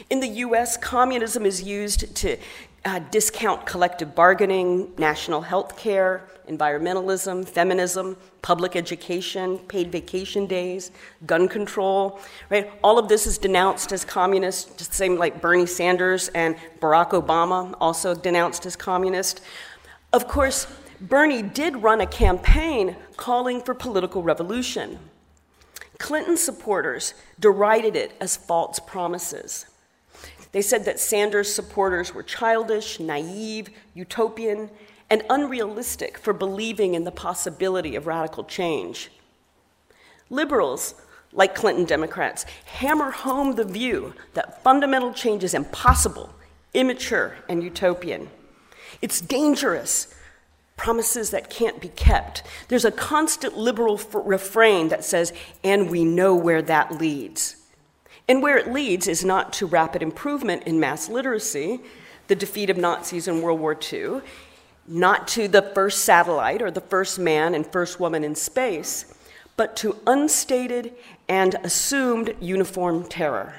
In 0.09 0.21
the 0.21 0.29
US, 0.29 0.77
communism 0.77 1.47
is 1.47 1.63
used 1.63 2.15
to 2.17 2.37
uh, 2.85 2.99
discount 3.11 3.67
collective 3.67 4.15
bargaining, 4.15 4.93
national 4.97 5.43
health 5.43 5.77
care, 5.77 6.27
environmentalism, 6.49 7.47
feminism, 7.49 8.17
public 8.43 8.75
education, 8.75 9.59
paid 9.59 9.93
vacation 9.93 10.47
days, 10.47 10.91
gun 11.27 11.47
control, 11.47 12.19
right? 12.49 12.73
All 12.83 12.99
of 12.99 13.09
this 13.09 13.27
is 13.27 13.39
denounced 13.39 13.93
as 13.93 14.05
communist, 14.05 14.79
just 14.79 14.91
the 14.91 14.97
same 14.97 15.17
like 15.17 15.41
Bernie 15.41 15.67
Sanders 15.67 16.29
and 16.29 16.57
Barack 16.81 17.11
Obama 17.11 17.75
also 17.81 18.15
denounced 18.15 18.67
as 18.67 18.77
communist. 18.77 19.43
Of 20.13 20.27
course, 20.27 20.67
Bernie 21.01 21.43
did 21.43 21.83
run 21.83 22.01
a 22.01 22.07
campaign 22.07 22.97
calling 23.17 23.61
for 23.61 23.75
political 23.75 24.23
revolution. 24.23 24.99
Clinton 25.99 26.37
supporters 26.37 27.15
derided 27.39 27.95
it 27.95 28.13
as 28.21 28.37
false 28.37 28.81
promises. 28.81 29.67
They 30.53 30.63
said 30.63 30.85
that 30.85 30.99
Sanders 30.99 31.53
supporters 31.53 32.13
were 32.15 32.23
childish, 32.23 32.99
naive, 32.99 33.71
utopian, 33.95 34.71
and 35.09 35.23
unrealistic 35.29 36.19
for 36.19 36.33
believing 36.33 36.95
in 36.95 37.05
the 37.05 37.11
possibility 37.11 37.97
of 37.97 38.07
radical 38.07 38.45
change. 38.45 39.11
Liberals, 40.29 40.95
like 41.33 41.55
Clinton 41.55 41.85
Democrats, 41.85 42.45
hammer 42.65 43.11
home 43.11 43.55
the 43.55 43.65
view 43.65 44.15
that 44.35 44.63
fundamental 44.63 45.13
change 45.13 45.45
is 45.45 45.55
impossible, 45.55 46.35
immature, 46.75 47.37
and 47.49 47.63
utopian. 47.63 48.31
It's 49.03 49.21
dangerous, 49.21 50.13
promises 50.77 51.31
that 51.31 51.51
can't 51.51 51.81
be 51.81 51.89
kept. 51.89 52.43
There's 52.69 52.85
a 52.85 52.91
constant 52.91 53.57
liberal 53.57 53.99
f- 53.99 54.09
refrain 54.15 54.89
that 54.89 55.05
says, 55.05 55.33
and 55.63 55.91
we 55.91 56.05
know 56.05 56.35
where 56.35 56.63
that 56.63 56.99
leads. 56.99 57.57
And 58.31 58.45
where 58.45 58.57
it 58.57 58.73
leads 58.73 59.09
is 59.09 59.25
not 59.25 59.53
to 59.55 59.67
rapid 59.67 60.05
improvement 60.05 60.63
in 60.63 60.79
mass 60.79 61.09
literacy, 61.09 61.81
the 62.29 62.37
defeat 62.37 62.71
of 62.71 62.77
Nazis 62.77 63.27
in 63.27 63.43
World 63.43 63.59
War 63.59 63.77
II, 63.93 64.21
not 64.87 65.27
to 65.29 65.49
the 65.49 65.63
first 65.63 66.05
satellite 66.05 66.63
or 66.63 66.71
the 66.71 66.81
first 66.81 67.19
man 67.19 67.57
and 67.57 67.67
first 67.67 67.99
woman 67.99 68.23
in 68.23 68.37
space, 68.37 69.13
but 69.57 69.75
to 69.79 69.97
unstated 70.07 70.93
and 71.29 71.57
assumed 71.65 72.37
uniform 72.41 73.03
terror. 73.09 73.53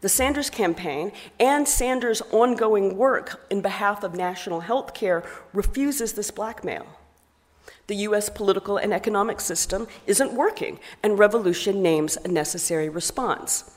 The 0.00 0.08
Sanders 0.08 0.50
campaign 0.50 1.12
and 1.38 1.68
Sanders' 1.68 2.22
ongoing 2.32 2.96
work 2.96 3.46
in 3.50 3.60
behalf 3.60 4.02
of 4.02 4.16
national 4.16 4.62
health 4.62 4.94
care 4.94 5.22
refuses 5.52 6.14
this 6.14 6.32
blackmail. 6.32 6.88
The 7.90 8.06
US 8.06 8.28
political 8.28 8.76
and 8.76 8.94
economic 8.94 9.40
system 9.40 9.88
isn't 10.06 10.32
working, 10.32 10.78
and 11.02 11.18
revolution 11.18 11.82
names 11.82 12.16
a 12.24 12.28
necessary 12.28 12.88
response. 12.88 13.68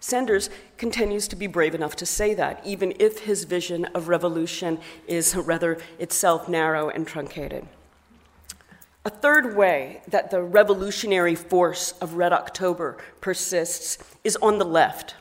Sanders 0.00 0.48
continues 0.78 1.28
to 1.28 1.36
be 1.36 1.46
brave 1.46 1.74
enough 1.74 1.94
to 1.96 2.06
say 2.06 2.32
that, 2.32 2.62
even 2.64 2.94
if 2.98 3.18
his 3.24 3.44
vision 3.44 3.84
of 3.94 4.08
revolution 4.08 4.78
is 5.06 5.36
rather 5.36 5.76
itself 5.98 6.48
narrow 6.48 6.88
and 6.88 7.06
truncated. 7.06 7.68
A 9.04 9.10
third 9.10 9.54
way 9.54 10.00
that 10.08 10.30
the 10.30 10.40
revolutionary 10.40 11.34
force 11.34 11.92
of 12.00 12.14
Red 12.14 12.32
October 12.32 12.96
persists 13.20 13.98
is 14.24 14.36
on 14.36 14.56
the 14.56 14.64
left. 14.64 15.14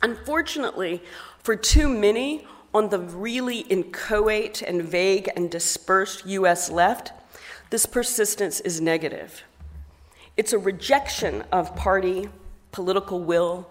Unfortunately, 0.00 1.02
for 1.42 1.56
too 1.56 1.90
many 1.90 2.46
on 2.72 2.88
the 2.88 3.00
really 3.00 3.58
inchoate 3.58 4.62
and 4.62 4.82
vague 4.82 5.28
and 5.36 5.50
dispersed 5.50 6.24
US 6.24 6.70
left, 6.70 7.12
this 7.70 7.86
persistence 7.86 8.60
is 8.60 8.80
negative. 8.80 9.42
It's 10.36 10.52
a 10.52 10.58
rejection 10.58 11.44
of 11.50 11.74
party, 11.74 12.28
political 12.72 13.20
will. 13.20 13.70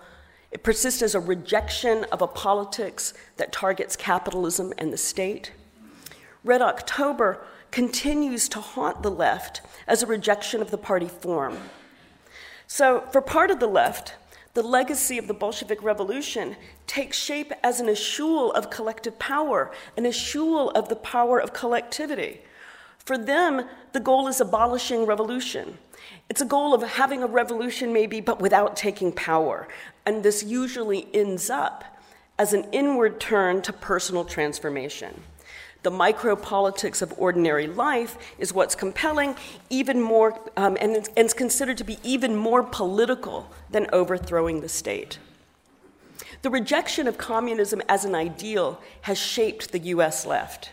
It 0.52 0.64
persists 0.64 1.02
as 1.02 1.16
a 1.16 1.20
rejection 1.20 2.06
of 2.12 2.22
a 2.22 2.28
politics 2.28 3.14
that 3.38 3.52
targets 3.52 3.96
capitalism 3.96 4.74
and 4.78 4.92
the 4.92 4.98
state. 4.98 5.52
Red 6.44 6.62
October 6.62 7.46
continues 7.72 8.48
to 8.50 8.60
haunt 8.60 9.04
the 9.04 9.12
left 9.12 9.62
as 9.88 10.02
a 10.02 10.08
rejection 10.08 10.62
of 10.62 10.72
the 10.72 10.78
party 10.78 11.08
form. 11.08 11.58
So, 12.68 13.02
for 13.12 13.22
part 13.22 13.52
of 13.52 13.60
the 13.60 13.68
left, 13.68 14.16
the 14.54 14.64
legacy 14.64 15.18
of 15.18 15.28
the 15.28 15.34
Bolshevik 15.34 15.84
Revolution 15.84 16.56
takes 16.88 17.18
shape 17.18 17.52
as 17.64 17.80
an 17.80 17.88
eschewal 17.88 18.54
of 18.54 18.70
collective 18.70 19.20
power, 19.20 19.72
an 19.98 20.06
eschewal 20.06 20.72
of 20.74 20.88
the 20.88 20.96
power 20.96 21.40
of 21.40 21.54
collectivity. 21.54 22.42
For 23.06 23.18
them, 23.18 23.66
the 23.94 24.00
goal 24.00 24.28
is 24.28 24.42
abolishing 24.42 25.06
revolution. 25.06 25.78
It's 26.28 26.42
a 26.42 26.46
goal 26.46 26.74
of 26.74 26.82
having 26.82 27.22
a 27.22 27.28
revolution, 27.28 27.94
maybe, 27.94 28.20
but 28.20 28.42
without 28.42 28.76
taking 28.76 29.12
power. 29.12 29.68
And 30.06 30.24
this 30.24 30.44
usually 30.44 31.08
ends 31.14 31.50
up 31.52 31.84
as 32.40 32.52
an 32.54 32.66
inward 32.72 33.20
turn 33.20 33.62
to 33.62 33.72
personal 33.72 34.26
transformation. 34.26 35.22
The 35.84 35.92
micropolitics 35.92 37.04
of 37.04 37.14
ordinary 37.18 37.68
life 37.68 38.18
is 38.40 38.52
what's 38.52 38.74
compelling, 38.74 39.36
even 39.70 40.02
more, 40.02 40.40
um, 40.58 40.76
and, 40.82 40.96
and 40.96 41.10
it's 41.16 41.34
considered 41.34 41.78
to 41.78 41.84
be 41.84 42.00
even 42.02 42.36
more 42.36 42.64
political 42.64 43.52
than 43.70 43.86
overthrowing 43.94 44.62
the 44.62 44.70
state. 44.70 45.20
The 46.42 46.50
rejection 46.50 47.08
of 47.08 47.20
communism 47.20 47.84
as 47.88 48.04
an 48.04 48.16
ideal 48.16 48.82
has 49.02 49.20
shaped 49.20 49.72
the 49.72 49.80
US 49.80 50.26
left. 50.26 50.72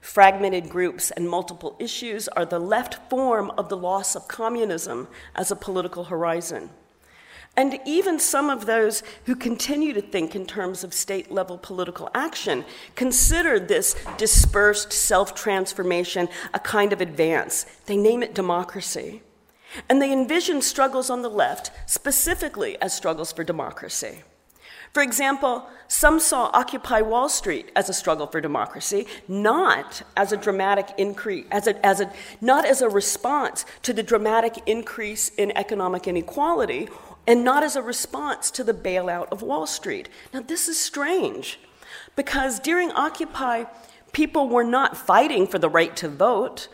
Fragmented 0.00 0.68
groups 0.68 1.10
and 1.10 1.28
multiple 1.28 1.76
issues 1.78 2.28
are 2.28 2.44
the 2.44 2.58
left 2.58 3.10
form 3.10 3.50
of 3.58 3.68
the 3.68 3.76
loss 3.76 4.14
of 4.14 4.28
communism 4.28 5.08
as 5.34 5.50
a 5.50 5.56
political 5.56 6.04
horizon. 6.04 6.70
And 7.56 7.80
even 7.86 8.18
some 8.18 8.50
of 8.50 8.66
those 8.66 9.02
who 9.24 9.34
continue 9.34 9.94
to 9.94 10.02
think 10.02 10.36
in 10.36 10.44
terms 10.44 10.84
of 10.84 10.92
state 10.92 11.30
level 11.30 11.56
political 11.56 12.10
action 12.14 12.66
consider 12.94 13.58
this 13.58 13.96
dispersed 14.18 14.92
self 14.92 15.34
transformation 15.34 16.28
a 16.52 16.60
kind 16.60 16.92
of 16.92 17.00
advance. 17.00 17.64
They 17.86 17.96
name 17.96 18.22
it 18.22 18.34
democracy. 18.34 19.22
And 19.88 20.00
they 20.00 20.12
envision 20.12 20.60
struggles 20.60 21.08
on 21.08 21.22
the 21.22 21.30
left 21.30 21.70
specifically 21.86 22.80
as 22.80 22.94
struggles 22.94 23.32
for 23.32 23.42
democracy. 23.42 24.22
For 24.96 25.02
example, 25.02 25.68
some 25.88 26.18
saw 26.18 26.48
Occupy 26.54 27.02
Wall 27.02 27.28
Street 27.28 27.70
as 27.76 27.90
a 27.90 27.92
struggle 27.92 28.26
for 28.26 28.40
democracy, 28.40 29.06
not 29.28 30.00
as 30.16 30.32
a 30.32 30.38
dramatic 30.38 30.88
increase, 30.96 31.44
as 31.50 31.66
a, 31.66 31.84
as 31.84 32.00
a, 32.00 32.10
not 32.40 32.64
as 32.64 32.80
a 32.80 32.88
response 32.88 33.66
to 33.82 33.92
the 33.92 34.02
dramatic 34.02 34.56
increase 34.64 35.28
in 35.28 35.54
economic 35.54 36.08
inequality, 36.08 36.88
and 37.26 37.44
not 37.44 37.62
as 37.62 37.76
a 37.76 37.82
response 37.82 38.50
to 38.52 38.64
the 38.64 38.72
bailout 38.72 39.28
of 39.30 39.42
Wall 39.42 39.66
Street. 39.66 40.08
Now, 40.32 40.40
this 40.40 40.66
is 40.66 40.80
strange 40.80 41.60
because 42.16 42.58
during 42.58 42.90
Occupy, 42.92 43.64
people 44.12 44.48
were 44.48 44.64
not 44.64 44.96
fighting 44.96 45.46
for 45.46 45.58
the 45.58 45.68
right 45.68 45.94
to 45.96 46.08
vote, 46.08 46.68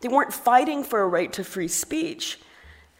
they 0.00 0.08
weren't 0.08 0.32
fighting 0.32 0.82
for 0.82 1.00
a 1.00 1.06
right 1.06 1.32
to 1.32 1.44
free 1.44 1.68
speech. 1.68 2.40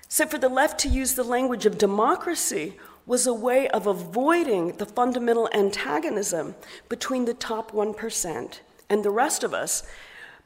So, 0.09 0.25
for 0.25 0.39
the 0.39 0.49
left 0.49 0.79
to 0.83 0.89
use 0.89 1.15
the 1.15 1.25
language 1.25 1.67
of 1.67 1.79
democracy 1.79 2.77
was 3.09 3.27
a 3.27 3.33
way 3.33 3.67
of 3.69 3.87
avoiding 3.87 4.77
the 4.77 4.85
fundamental 4.85 5.49
antagonism 5.55 6.55
between 6.91 7.25
the 7.25 7.33
top 7.33 7.73
1% 7.73 8.61
and 8.91 9.03
the 9.03 9.11
rest 9.11 9.43
of 9.43 9.55
us 9.55 9.83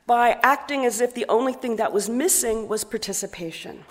by 0.06 0.38
acting 0.42 0.86
as 0.86 1.00
if 1.00 1.12
the 1.12 1.26
only 1.28 1.52
thing 1.52 1.74
that 1.76 1.92
was 1.92 2.08
missing 2.08 2.68
was 2.68 2.84
participation. 2.84 3.84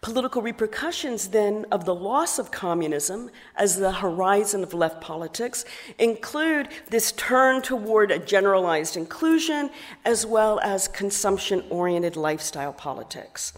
Political 0.00 0.40
repercussions, 0.40 1.28
then, 1.28 1.66
of 1.70 1.84
the 1.84 1.94
loss 1.94 2.38
of 2.38 2.50
communism 2.50 3.30
as 3.56 3.76
the 3.76 3.92
horizon 3.92 4.62
of 4.62 4.72
left 4.72 5.00
politics 5.02 5.64
include 5.98 6.68
this 6.88 7.12
turn 7.12 7.60
toward 7.60 8.10
a 8.10 8.18
generalized 8.18 8.96
inclusion 8.96 9.68
as 10.04 10.24
well 10.24 10.60
as 10.60 10.88
consumption 10.88 11.62
oriented 11.68 12.16
lifestyle 12.16 12.72
politics. 12.72 13.52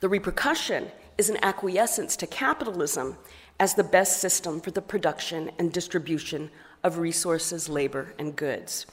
The 0.00 0.08
repercussion 0.08 0.90
is 1.20 1.28
an 1.28 1.36
acquiescence 1.42 2.16
to 2.16 2.26
capitalism 2.26 3.14
as 3.58 3.74
the 3.74 3.84
best 3.84 4.20
system 4.20 4.58
for 4.58 4.70
the 4.70 4.80
production 4.80 5.50
and 5.58 5.70
distribution 5.70 6.50
of 6.82 6.96
resources, 6.96 7.68
labor, 7.68 8.14
and 8.18 8.34
goods. 8.36 8.86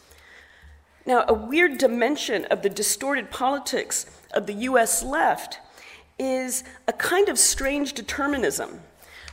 Now, 1.05 1.23
a 1.29 1.33
weird 1.33 1.77
dimension 1.77 2.43
of 2.51 2.63
the 2.63 2.69
distorted 2.69 3.31
politics 3.31 4.07
of 4.33 4.45
the 4.45 4.55
US 4.71 5.03
left 5.03 5.59
is 6.19 6.65
a 6.85 6.91
kind 6.91 7.29
of 7.29 7.39
strange 7.39 7.93
determinism. 7.93 8.81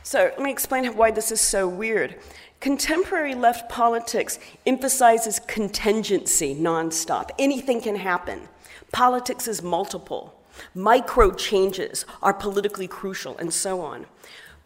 So, 0.01 0.19
let 0.19 0.41
me 0.41 0.49
explain 0.49 0.85
why 0.95 1.11
this 1.11 1.33
is 1.33 1.41
so 1.41 1.67
weird. 1.67 2.15
Contemporary 2.61 3.35
left 3.35 3.69
politics 3.69 4.39
emphasizes 4.65 5.39
contingency 5.39 6.55
nonstop. 6.55 7.31
Anything 7.37 7.81
can 7.81 7.97
happen. 7.97 8.47
Politics 8.93 9.49
is 9.49 9.61
multiple. 9.61 10.33
Micro 10.73 11.31
changes 11.31 12.05
are 12.21 12.33
politically 12.33 12.87
crucial, 12.87 13.37
and 13.37 13.53
so 13.53 13.81
on. 13.81 14.05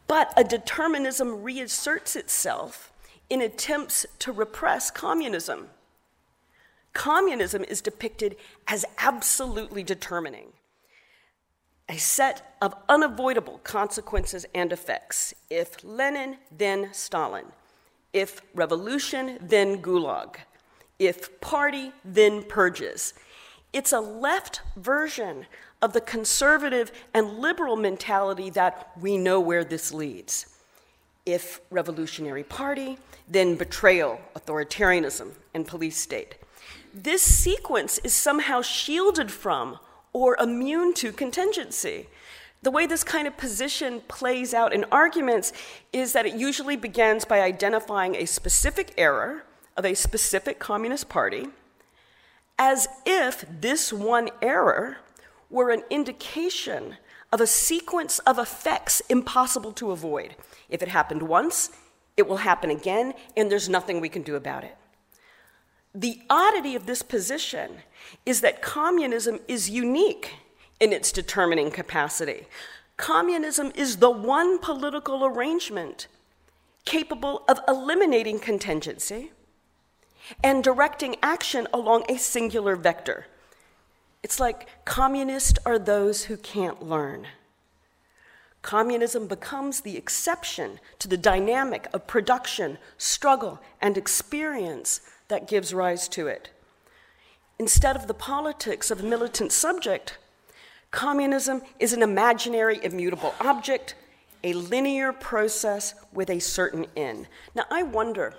But 0.08 0.34
a 0.36 0.44
determinism 0.44 1.44
reasserts 1.44 2.16
itself 2.16 2.92
in 3.30 3.42
attempts 3.42 4.06
to 4.20 4.32
repress 4.32 4.90
communism. 4.90 5.68
Communism 6.94 7.64
is 7.64 7.82
depicted 7.82 8.36
as 8.68 8.86
absolutely 8.98 9.84
determining 9.84 10.54
a 11.90 11.98
set 11.98 12.56
of 12.62 12.76
unavoidable 12.88 13.60
consequences 13.64 14.46
and 14.54 14.72
effects. 14.72 15.34
If 15.50 15.84
Lenin, 15.84 16.38
then 16.56 16.90
Stalin. 16.94 17.46
If 18.14 18.42
revolution, 18.54 19.40
then 19.42 19.82
gulag. 19.82 20.36
If 21.00 21.42
party, 21.42 21.92
then 22.06 22.44
purges. 22.44 23.14
It's 23.74 23.92
a 23.92 24.00
left 24.00 24.62
version 24.76 25.48
of 25.82 25.94
the 25.94 26.02
conservative 26.02 26.92
and 27.14 27.40
liberal 27.40 27.76
mentality 27.76 28.50
that 28.52 28.92
we 29.00 29.18
know 29.18 29.40
where 29.40 29.64
this 29.64 29.94
leads. 29.94 30.58
If 31.26 31.62
revolutionary 31.70 32.44
party, 32.44 32.98
then 33.28 33.56
betrayal, 33.56 34.20
authoritarianism, 34.36 35.32
and 35.54 35.68
police 35.68 35.98
state. 35.98 36.36
This 36.94 37.22
sequence 37.22 38.00
is 38.00 38.14
somehow 38.14 38.62
shielded 38.62 39.32
from 39.32 39.80
or 40.12 40.36
immune 40.38 40.94
to 40.96 41.12
contingency. 41.12 42.08
The 42.62 42.72
way 42.72 42.88
this 42.88 43.04
kind 43.04 43.28
of 43.28 43.38
position 43.38 44.02
plays 44.08 44.54
out 44.54 44.74
in 44.74 44.86
arguments 44.92 45.54
is 45.94 46.14
that 46.14 46.26
it 46.26 46.34
usually 46.34 46.76
begins 46.76 47.24
by 47.24 47.42
identifying 47.42 48.16
a 48.16 48.26
specific 48.26 48.94
error 48.98 49.44
of 49.78 49.86
a 49.86 49.94
specific 49.94 50.60
Communist 50.60 51.08
Party, 51.08 51.48
as 52.58 52.88
if 53.06 53.46
this 53.62 53.94
one 53.94 54.30
error 54.42 54.98
were 55.50 55.72
an 55.72 55.84
indication 55.90 56.98
of 57.32 57.42
a 57.42 57.48
sequence 57.48 58.20
of 58.20 58.40
effects 58.40 59.02
impossible 59.10 59.72
to 59.74 59.92
avoid. 59.92 60.36
If 60.70 60.82
it 60.82 60.90
happened 60.90 61.24
once, 61.24 61.70
it 62.18 62.28
will 62.28 62.38
happen 62.38 62.70
again, 62.70 63.14
and 63.38 63.52
there's 63.52 63.70
nothing 63.70 64.02
we 64.02 64.10
can 64.10 64.24
do 64.24 64.36
about 64.36 64.64
it. 64.64 64.76
The 65.94 66.22
oddity 66.30 66.76
of 66.76 66.86
this 66.86 67.02
position 67.02 67.78
is 68.26 68.42
that 68.42 68.62
communism 68.62 69.40
is 69.48 69.70
unique 69.70 70.34
in 70.80 70.94
its 70.94 71.12
determining 71.12 71.72
capacity. 71.72 72.48
Communism 72.98 73.72
is 73.76 73.98
the 73.98 74.10
one 74.10 74.60
political 74.60 75.26
arrangement 75.26 76.08
capable 76.86 77.44
of 77.48 77.60
eliminating 77.68 78.40
contingency 78.40 79.32
and 80.44 80.64
directing 80.64 81.16
action 81.22 81.68
along 81.74 82.04
a 82.10 82.18
singular 82.18 82.76
vector. 82.76 83.28
It's 84.24 84.40
like 84.40 84.68
communists 84.86 85.60
are 85.66 85.80
those 85.80 86.26
who 86.26 86.38
can't 86.38 86.84
learn. 86.84 87.28
Communism 88.62 89.28
becomes 89.28 89.82
the 89.82 89.96
exception 89.96 90.80
to 91.00 91.08
the 91.08 91.18
dynamic 91.18 91.88
of 91.94 92.08
production, 92.08 92.78
struggle, 92.98 93.60
and 93.82 93.98
experience 93.98 95.02
that 95.30 95.48
gives 95.48 95.74
rise 95.74 96.08
to 96.10 96.28
it. 96.28 96.50
Instead 97.58 97.96
of 97.96 98.08
the 98.08 98.14
politics 98.14 98.92
of 98.92 99.00
a 99.00 99.04
militant 99.04 99.52
subject, 99.52 100.18
communism 100.92 101.62
is 101.80 101.94
an 101.94 102.02
imaginary, 102.02 102.84
immutable 102.84 103.34
object, 103.40 103.96
a 104.44 104.54
linear 104.54 105.14
process 105.14 105.94
with 106.14 106.30
a 106.30 106.40
certain 106.40 106.86
end. 106.98 107.28
Now, 107.56 107.64
I 107.72 107.84
wonder 107.84 108.36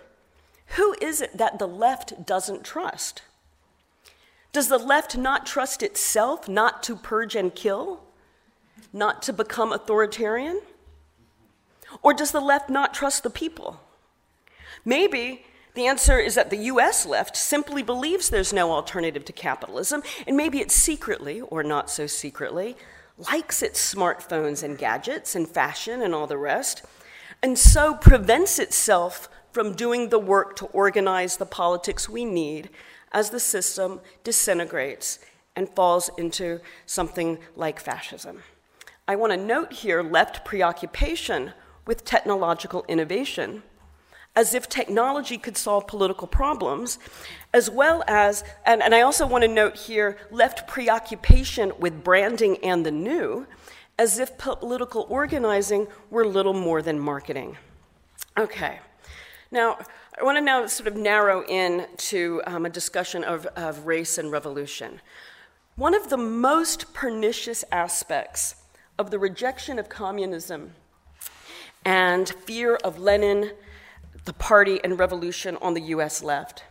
who 0.76 0.94
is 1.00 1.20
it 1.20 1.36
that 1.36 1.58
the 1.58 1.68
left 1.68 2.26
doesn't 2.26 2.64
trust? 2.64 3.22
Does 4.52 4.68
the 4.68 4.78
left 4.78 5.16
not 5.16 5.46
trust 5.46 5.82
itself 5.82 6.48
not 6.48 6.82
to 6.84 6.96
purge 6.96 7.36
and 7.36 7.54
kill? 7.54 8.02
Not 8.92 9.22
to 9.22 9.32
become 9.32 9.72
authoritarian? 9.72 10.60
Or 12.02 12.12
does 12.12 12.32
the 12.32 12.40
left 12.40 12.68
not 12.68 12.94
trust 12.94 13.22
the 13.22 13.30
people? 13.30 13.80
Maybe 14.84 15.44
the 15.74 15.86
answer 15.86 16.18
is 16.18 16.34
that 16.34 16.50
the 16.50 16.56
US 16.56 17.06
left 17.06 17.36
simply 17.36 17.82
believes 17.82 18.28
there's 18.28 18.52
no 18.52 18.72
alternative 18.72 19.24
to 19.26 19.32
capitalism, 19.32 20.02
and 20.26 20.36
maybe 20.36 20.60
it 20.60 20.70
secretly, 20.70 21.40
or 21.40 21.62
not 21.62 21.90
so 21.90 22.06
secretly, 22.06 22.76
likes 23.16 23.62
its 23.62 23.94
smartphones 23.94 24.62
and 24.62 24.78
gadgets 24.78 25.36
and 25.36 25.48
fashion 25.48 26.02
and 26.02 26.14
all 26.14 26.26
the 26.26 26.38
rest, 26.38 26.84
and 27.42 27.58
so 27.58 27.94
prevents 27.94 28.58
itself 28.58 29.28
from 29.52 29.74
doing 29.74 30.08
the 30.08 30.18
work 30.18 30.56
to 30.56 30.66
organize 30.66 31.36
the 31.36 31.46
politics 31.46 32.08
we 32.08 32.24
need 32.24 32.70
as 33.12 33.30
the 33.30 33.40
system 33.40 34.00
disintegrates 34.24 35.18
and 35.56 35.68
falls 35.68 36.10
into 36.16 36.60
something 36.86 37.38
like 37.56 37.80
fascism. 37.80 38.42
I 39.08 39.16
want 39.16 39.32
to 39.32 39.36
note 39.36 39.72
here 39.72 40.02
left 40.02 40.44
preoccupation 40.44 41.52
with 41.86 42.04
technological 42.04 42.84
innovation, 42.86 43.62
as 44.36 44.54
if 44.54 44.68
technology 44.68 45.36
could 45.36 45.56
solve 45.56 45.88
political 45.88 46.28
problems, 46.28 46.98
as 47.52 47.68
well 47.68 48.04
as, 48.06 48.44
and, 48.64 48.80
and 48.82 48.94
I 48.94 49.00
also 49.00 49.26
want 49.26 49.42
to 49.42 49.48
note 49.48 49.76
here 49.76 50.16
left 50.30 50.68
preoccupation 50.68 51.72
with 51.80 52.04
branding 52.04 52.58
and 52.62 52.86
the 52.86 52.92
new, 52.92 53.46
as 53.98 54.18
if 54.18 54.38
political 54.38 55.06
organizing 55.08 55.88
were 56.10 56.24
little 56.24 56.54
more 56.54 56.80
than 56.80 56.98
marketing. 56.98 57.56
Okay, 58.38 58.78
now 59.50 59.78
I 60.18 60.24
want 60.24 60.38
to 60.38 60.42
now 60.42 60.66
sort 60.66 60.88
of 60.88 60.96
narrow 60.96 61.44
in 61.46 61.86
to 61.96 62.42
um, 62.44 62.66
a 62.66 62.68
discussion 62.68 63.22
of, 63.22 63.46
of 63.54 63.86
race 63.86 64.18
and 64.18 64.32
revolution. 64.32 65.00
One 65.76 65.94
of 65.94 66.10
the 66.10 66.16
most 66.16 66.92
pernicious 66.92 67.64
aspects 67.70 68.56
of 68.98 69.12
the 69.12 69.20
rejection 69.20 69.78
of 69.78 69.88
communism 69.88 70.72
and 71.84 72.28
fear 72.28 72.74
of 72.76 72.98
Lenin, 72.98 73.52
the 74.24 74.32
party, 74.32 74.80
and 74.82 74.98
revolution 74.98 75.56
on 75.62 75.74
the 75.74 75.82
US 75.82 76.22
left 76.24 76.64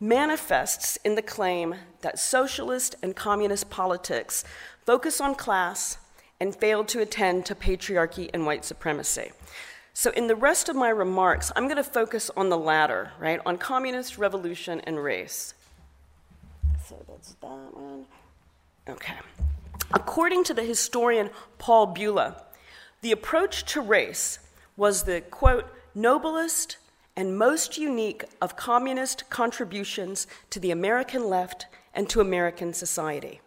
manifests 0.00 0.96
in 1.04 1.14
the 1.14 1.22
claim 1.22 1.76
that 2.00 2.18
socialist 2.18 2.96
and 3.02 3.14
communist 3.14 3.70
politics 3.70 4.44
focus 4.84 5.20
on 5.20 5.34
class 5.34 5.98
and 6.40 6.56
failed 6.56 6.88
to 6.88 7.00
attend 7.00 7.46
to 7.46 7.54
patriarchy 7.54 8.30
and 8.32 8.46
white 8.46 8.64
supremacy. 8.64 9.30
So, 9.92 10.10
in 10.12 10.28
the 10.28 10.36
rest 10.36 10.68
of 10.68 10.76
my 10.76 10.88
remarks, 10.88 11.52
I'm 11.56 11.64
going 11.64 11.76
to 11.76 11.84
focus 11.84 12.30
on 12.36 12.48
the 12.48 12.58
latter, 12.58 13.12
right, 13.18 13.40
on 13.44 13.58
communist 13.58 14.18
revolution 14.18 14.80
and 14.84 15.02
race. 15.02 15.54
So 16.88 16.96
that's 17.08 17.34
that 17.34 17.76
one. 17.76 18.06
Okay. 18.88 19.14
According 19.92 20.44
to 20.44 20.54
the 20.54 20.62
historian 20.62 21.30
Paul 21.58 21.94
Buhle, 21.94 22.34
the 23.00 23.12
approach 23.12 23.64
to 23.72 23.80
race 23.80 24.38
was 24.76 25.04
the 25.04 25.20
quote, 25.20 25.66
noblest 25.94 26.78
and 27.16 27.36
most 27.36 27.76
unique 27.76 28.24
of 28.40 28.56
communist 28.56 29.28
contributions 29.30 30.26
to 30.50 30.58
the 30.58 30.70
American 30.70 31.28
left 31.28 31.66
and 31.94 32.08
to 32.08 32.20
American 32.20 32.72
society. 32.72 33.40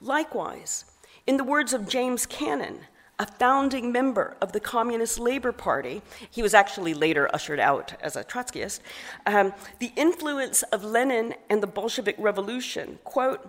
Likewise, 0.00 0.84
in 1.26 1.36
the 1.36 1.44
words 1.44 1.72
of 1.72 1.88
James 1.88 2.26
Cannon, 2.26 2.80
a 3.20 3.26
founding 3.26 3.92
member 3.92 4.34
of 4.40 4.52
the 4.52 4.58
Communist 4.58 5.18
Labor 5.18 5.52
Party, 5.52 6.00
he 6.30 6.40
was 6.40 6.54
actually 6.54 6.94
later 6.94 7.28
ushered 7.34 7.60
out 7.60 7.92
as 8.00 8.16
a 8.16 8.24
Trotskyist, 8.24 8.80
um, 9.26 9.52
the 9.78 9.92
influence 9.94 10.62
of 10.64 10.82
Lenin 10.82 11.34
and 11.50 11.62
the 11.62 11.66
Bolshevik 11.66 12.16
Revolution, 12.18 12.98
quote, 13.04 13.46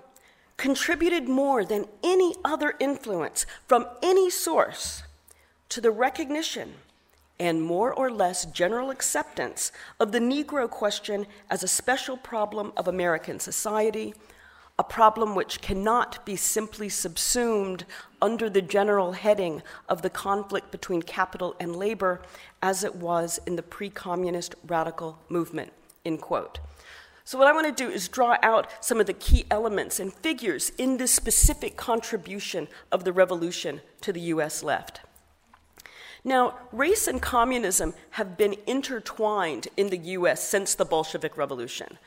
contributed 0.58 1.30
more 1.30 1.64
than 1.64 1.86
any 2.04 2.36
other 2.44 2.76
influence 2.82 3.46
from 3.66 3.88
any 4.04 4.30
source 4.30 5.04
to 5.70 5.80
the 5.80 5.90
recognition 5.90 6.74
and 7.40 7.62
more 7.62 7.94
or 7.94 8.12
less 8.12 8.44
general 8.46 8.90
acceptance 8.90 9.72
of 10.02 10.12
the 10.12 10.20
Negro 10.20 10.70
question 10.70 11.26
as 11.50 11.64
a 11.64 11.68
special 11.68 12.18
problem 12.18 12.74
of 12.76 12.90
American 12.90 13.40
society 13.40 14.14
a 14.82 14.84
problem 14.84 15.36
which 15.36 15.62
cannot 15.62 16.26
be 16.26 16.36
simply 16.36 16.90
subsumed 16.90 17.86
under 18.20 18.50
the 18.50 18.64
general 18.64 19.12
heading 19.12 19.62
of 19.88 20.02
the 20.02 20.10
conflict 20.10 20.72
between 20.72 21.04
capital 21.04 21.56
and 21.60 21.76
labor 21.76 22.20
as 22.64 22.84
it 22.84 22.96
was 22.96 23.40
in 23.46 23.56
the 23.56 23.62
pre 23.62 23.92
communist 23.92 24.56
radical 24.66 25.20
movement. 25.30 25.72
End 26.04 26.20
quote. 26.20 26.60
So, 27.26 27.38
what 27.38 27.48
I 27.48 27.54
want 27.54 27.68
to 27.68 27.84
do 27.84 27.92
is 27.92 28.08
draw 28.08 28.38
out 28.42 28.84
some 28.84 29.00
of 29.00 29.06
the 29.06 29.14
key 29.14 29.46
elements 29.52 30.00
and 30.00 30.12
figures 30.12 30.72
in 30.80 30.98
this 30.98 31.12
specific 31.12 31.78
contribution 31.78 32.68
of 32.92 33.04
the 33.04 33.14
revolution 33.14 33.82
to 34.02 34.12
the 34.12 34.34
US 34.34 34.64
left. 34.64 35.02
Now, 36.24 36.58
race 36.72 37.08
and 37.08 37.22
communism 37.22 37.94
have 38.12 38.36
been 38.36 38.56
intertwined 38.66 39.68
in 39.78 39.92
the 39.92 39.98
US 40.18 40.48
since 40.48 40.74
the 40.74 40.86
Bolshevik 40.86 41.38
Revolution. 41.38 42.00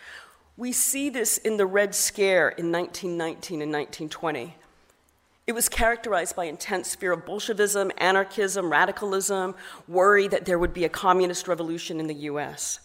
We 0.57 0.71
see 0.71 1.11
this 1.11 1.37
in 1.39 1.57
the 1.57 1.67
Red 1.67 1.97
Scare 1.97 2.51
in 2.51 2.71
1919 2.71 3.61
and 3.61 3.73
1920. 3.73 4.55
It 5.49 5.53
was 5.53 5.69
characterized 5.69 6.37
by 6.37 6.45
intense 6.45 6.95
fear 6.95 7.13
of 7.13 7.27
Bolshevism, 7.27 7.91
anarchism, 7.99 8.71
radicalism, 8.71 9.57
worry 9.89 10.29
that 10.29 10.45
there 10.45 10.59
would 10.59 10.73
be 10.73 10.85
a 10.85 10.89
communist 10.89 11.49
revolution 11.49 11.99
in 11.99 12.07
the 12.07 12.15
US. 12.31 12.79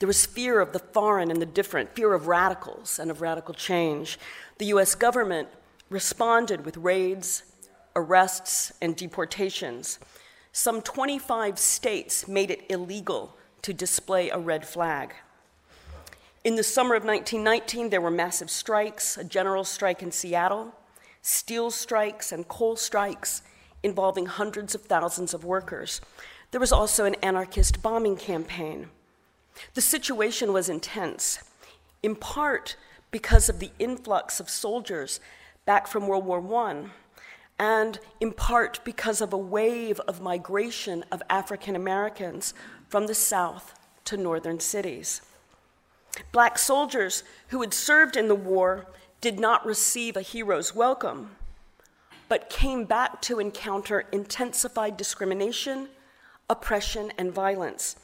There 0.00 0.08
was 0.08 0.26
fear 0.26 0.60
of 0.60 0.72
the 0.72 0.80
foreign 0.80 1.30
and 1.30 1.40
the 1.40 1.46
different, 1.46 1.94
fear 1.94 2.14
of 2.14 2.26
radicals 2.26 2.98
and 2.98 3.12
of 3.12 3.20
radical 3.20 3.54
change. 3.54 4.18
The 4.58 4.66
US 4.66 4.96
government 4.96 5.48
responded 5.90 6.64
with 6.64 6.76
raids, 6.76 7.44
arrests, 7.94 8.72
and 8.82 8.96
deportations. 8.96 10.00
Some 10.50 10.82
25 10.82 11.60
states 11.60 12.26
made 12.26 12.50
it 12.50 12.64
illegal 12.68 13.36
to 13.62 13.72
display 13.72 14.30
a 14.30 14.38
red 14.38 14.66
flag. 14.66 15.14
In 16.44 16.56
the 16.56 16.62
summer 16.62 16.94
of 16.94 17.06
1919, 17.06 17.88
there 17.88 18.02
were 18.02 18.10
massive 18.10 18.50
strikes, 18.50 19.16
a 19.16 19.24
general 19.24 19.64
strike 19.64 20.02
in 20.02 20.12
Seattle, 20.12 20.74
steel 21.22 21.70
strikes, 21.70 22.32
and 22.32 22.46
coal 22.46 22.76
strikes 22.76 23.40
involving 23.82 24.26
hundreds 24.26 24.74
of 24.74 24.82
thousands 24.82 25.32
of 25.32 25.42
workers. 25.42 26.02
There 26.50 26.60
was 26.60 26.70
also 26.70 27.06
an 27.06 27.14
anarchist 27.22 27.80
bombing 27.80 28.18
campaign. 28.18 28.90
The 29.72 29.80
situation 29.80 30.52
was 30.52 30.68
intense, 30.68 31.38
in 32.02 32.14
part 32.14 32.76
because 33.10 33.48
of 33.48 33.58
the 33.58 33.70
influx 33.78 34.38
of 34.38 34.50
soldiers 34.50 35.20
back 35.64 35.86
from 35.86 36.06
World 36.06 36.26
War 36.26 36.44
I, 36.66 36.90
and 37.58 37.98
in 38.20 38.32
part 38.32 38.80
because 38.84 39.22
of 39.22 39.32
a 39.32 39.38
wave 39.38 39.98
of 40.00 40.20
migration 40.20 41.06
of 41.10 41.22
African 41.30 41.74
Americans 41.74 42.52
from 42.86 43.06
the 43.06 43.14
South 43.14 43.72
to 44.04 44.18
northern 44.18 44.60
cities. 44.60 45.22
Black 46.32 46.58
soldiers 46.58 47.24
who 47.48 47.60
had 47.60 47.74
served 47.74 48.16
in 48.16 48.28
the 48.28 48.34
war 48.34 48.86
did 49.20 49.40
not 49.40 49.66
receive 49.66 50.16
a 50.16 50.22
hero's 50.22 50.74
welcome, 50.74 51.36
but 52.28 52.50
came 52.50 52.84
back 52.84 53.22
to 53.22 53.40
encounter 53.40 54.04
intensified 54.12 54.96
discrimination, 54.96 55.88
oppression, 56.48 57.12
and 57.16 57.32
violence. 57.32 57.96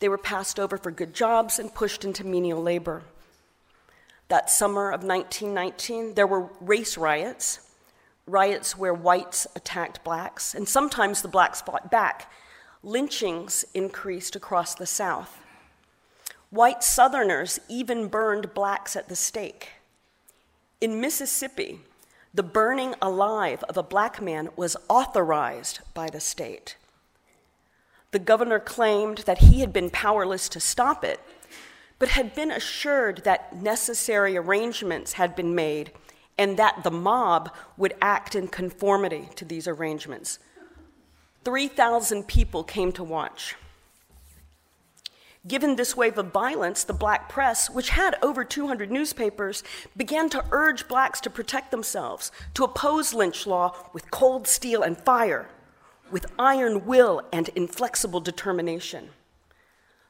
They 0.00 0.08
were 0.08 0.18
passed 0.18 0.58
over 0.58 0.76
for 0.76 0.90
good 0.90 1.14
jobs 1.14 1.58
and 1.58 1.74
pushed 1.74 2.04
into 2.04 2.24
menial 2.24 2.62
labor. 2.62 3.02
That 4.28 4.50
summer 4.50 4.90
of 4.90 5.02
1919, 5.02 6.14
there 6.14 6.26
were 6.26 6.48
race 6.60 6.96
riots, 6.96 7.60
riots 8.26 8.76
where 8.76 8.94
whites 8.94 9.46
attacked 9.56 10.02
blacks, 10.04 10.54
and 10.54 10.68
sometimes 10.68 11.20
the 11.20 11.28
blacks 11.28 11.60
fought 11.60 11.90
back. 11.90 12.30
Lynchings 12.82 13.64
increased 13.74 14.36
across 14.36 14.74
the 14.74 14.86
South. 14.86 15.39
White 16.50 16.82
Southerners 16.82 17.60
even 17.68 18.08
burned 18.08 18.54
blacks 18.54 18.96
at 18.96 19.08
the 19.08 19.14
stake. 19.14 19.68
In 20.80 21.00
Mississippi, 21.00 21.80
the 22.34 22.42
burning 22.42 22.94
alive 23.00 23.62
of 23.68 23.76
a 23.76 23.84
black 23.84 24.20
man 24.20 24.48
was 24.56 24.76
authorized 24.88 25.78
by 25.94 26.08
the 26.08 26.18
state. 26.18 26.76
The 28.10 28.18
governor 28.18 28.58
claimed 28.58 29.18
that 29.18 29.38
he 29.38 29.60
had 29.60 29.72
been 29.72 29.90
powerless 29.90 30.48
to 30.48 30.58
stop 30.58 31.04
it, 31.04 31.20
but 32.00 32.08
had 32.08 32.34
been 32.34 32.50
assured 32.50 33.22
that 33.22 33.54
necessary 33.54 34.36
arrangements 34.36 35.12
had 35.12 35.36
been 35.36 35.54
made 35.54 35.92
and 36.36 36.56
that 36.56 36.82
the 36.82 36.90
mob 36.90 37.54
would 37.76 37.94
act 38.02 38.34
in 38.34 38.48
conformity 38.48 39.28
to 39.36 39.44
these 39.44 39.68
arrangements. 39.68 40.40
3,000 41.44 42.26
people 42.26 42.64
came 42.64 42.90
to 42.90 43.04
watch. 43.04 43.54
Given 45.48 45.76
this 45.76 45.96
wave 45.96 46.18
of 46.18 46.32
violence, 46.32 46.84
the 46.84 46.92
black 46.92 47.30
press, 47.30 47.70
which 47.70 47.90
had 47.90 48.16
over 48.20 48.44
200 48.44 48.90
newspapers, 48.90 49.62
began 49.96 50.28
to 50.30 50.44
urge 50.50 50.86
blacks 50.86 51.20
to 51.22 51.30
protect 51.30 51.70
themselves, 51.70 52.30
to 52.54 52.64
oppose 52.64 53.14
lynch 53.14 53.46
law 53.46 53.74
with 53.94 54.10
cold 54.10 54.46
steel 54.46 54.82
and 54.82 54.98
fire, 54.98 55.48
with 56.10 56.26
iron 56.38 56.84
will 56.84 57.22
and 57.32 57.48
inflexible 57.50 58.20
determination. 58.20 59.08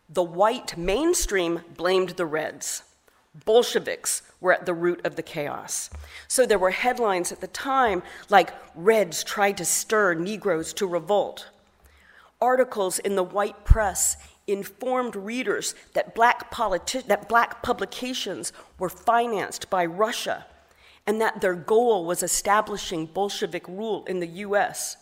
The 0.08 0.24
white 0.24 0.76
mainstream 0.76 1.60
blamed 1.76 2.10
the 2.10 2.26
Reds. 2.26 2.82
Bolsheviks 3.44 4.22
were 4.40 4.52
at 4.52 4.66
the 4.66 4.74
root 4.74 5.00
of 5.06 5.14
the 5.14 5.22
chaos. 5.22 5.90
So 6.26 6.44
there 6.44 6.58
were 6.58 6.72
headlines 6.72 7.30
at 7.30 7.40
the 7.40 7.46
time 7.46 8.02
like 8.28 8.52
Reds 8.74 9.22
tried 9.22 9.56
to 9.58 9.64
stir 9.64 10.14
Negroes 10.14 10.72
to 10.74 10.88
revolt. 10.88 11.48
Articles 12.40 12.98
in 12.98 13.14
the 13.14 13.22
white 13.22 13.64
press 13.64 14.16
informed 14.52 15.16
readers 15.16 15.74
that 15.94 16.14
black, 16.14 16.50
politi- 16.52 17.06
that 17.06 17.28
black 17.28 17.62
publications 17.62 18.52
were 18.78 18.88
financed 18.88 19.70
by 19.70 19.84
Russia 19.84 20.46
and 21.06 21.20
that 21.20 21.40
their 21.40 21.54
goal 21.54 22.04
was 22.04 22.22
establishing 22.22 23.06
Bolshevik 23.06 23.66
rule 23.68 24.04
in 24.04 24.20
the 24.20 24.26
US. 24.26 24.96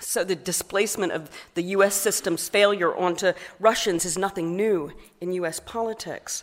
So 0.00 0.24
the 0.24 0.36
displacement 0.36 1.12
of 1.12 1.30
the 1.54 1.62
US 1.74 1.94
system's 1.94 2.48
failure 2.48 2.94
onto 2.96 3.32
Russians 3.58 4.04
is 4.04 4.16
nothing 4.16 4.56
new 4.56 4.92
in 5.20 5.32
US 5.32 5.60
politics. 5.60 6.42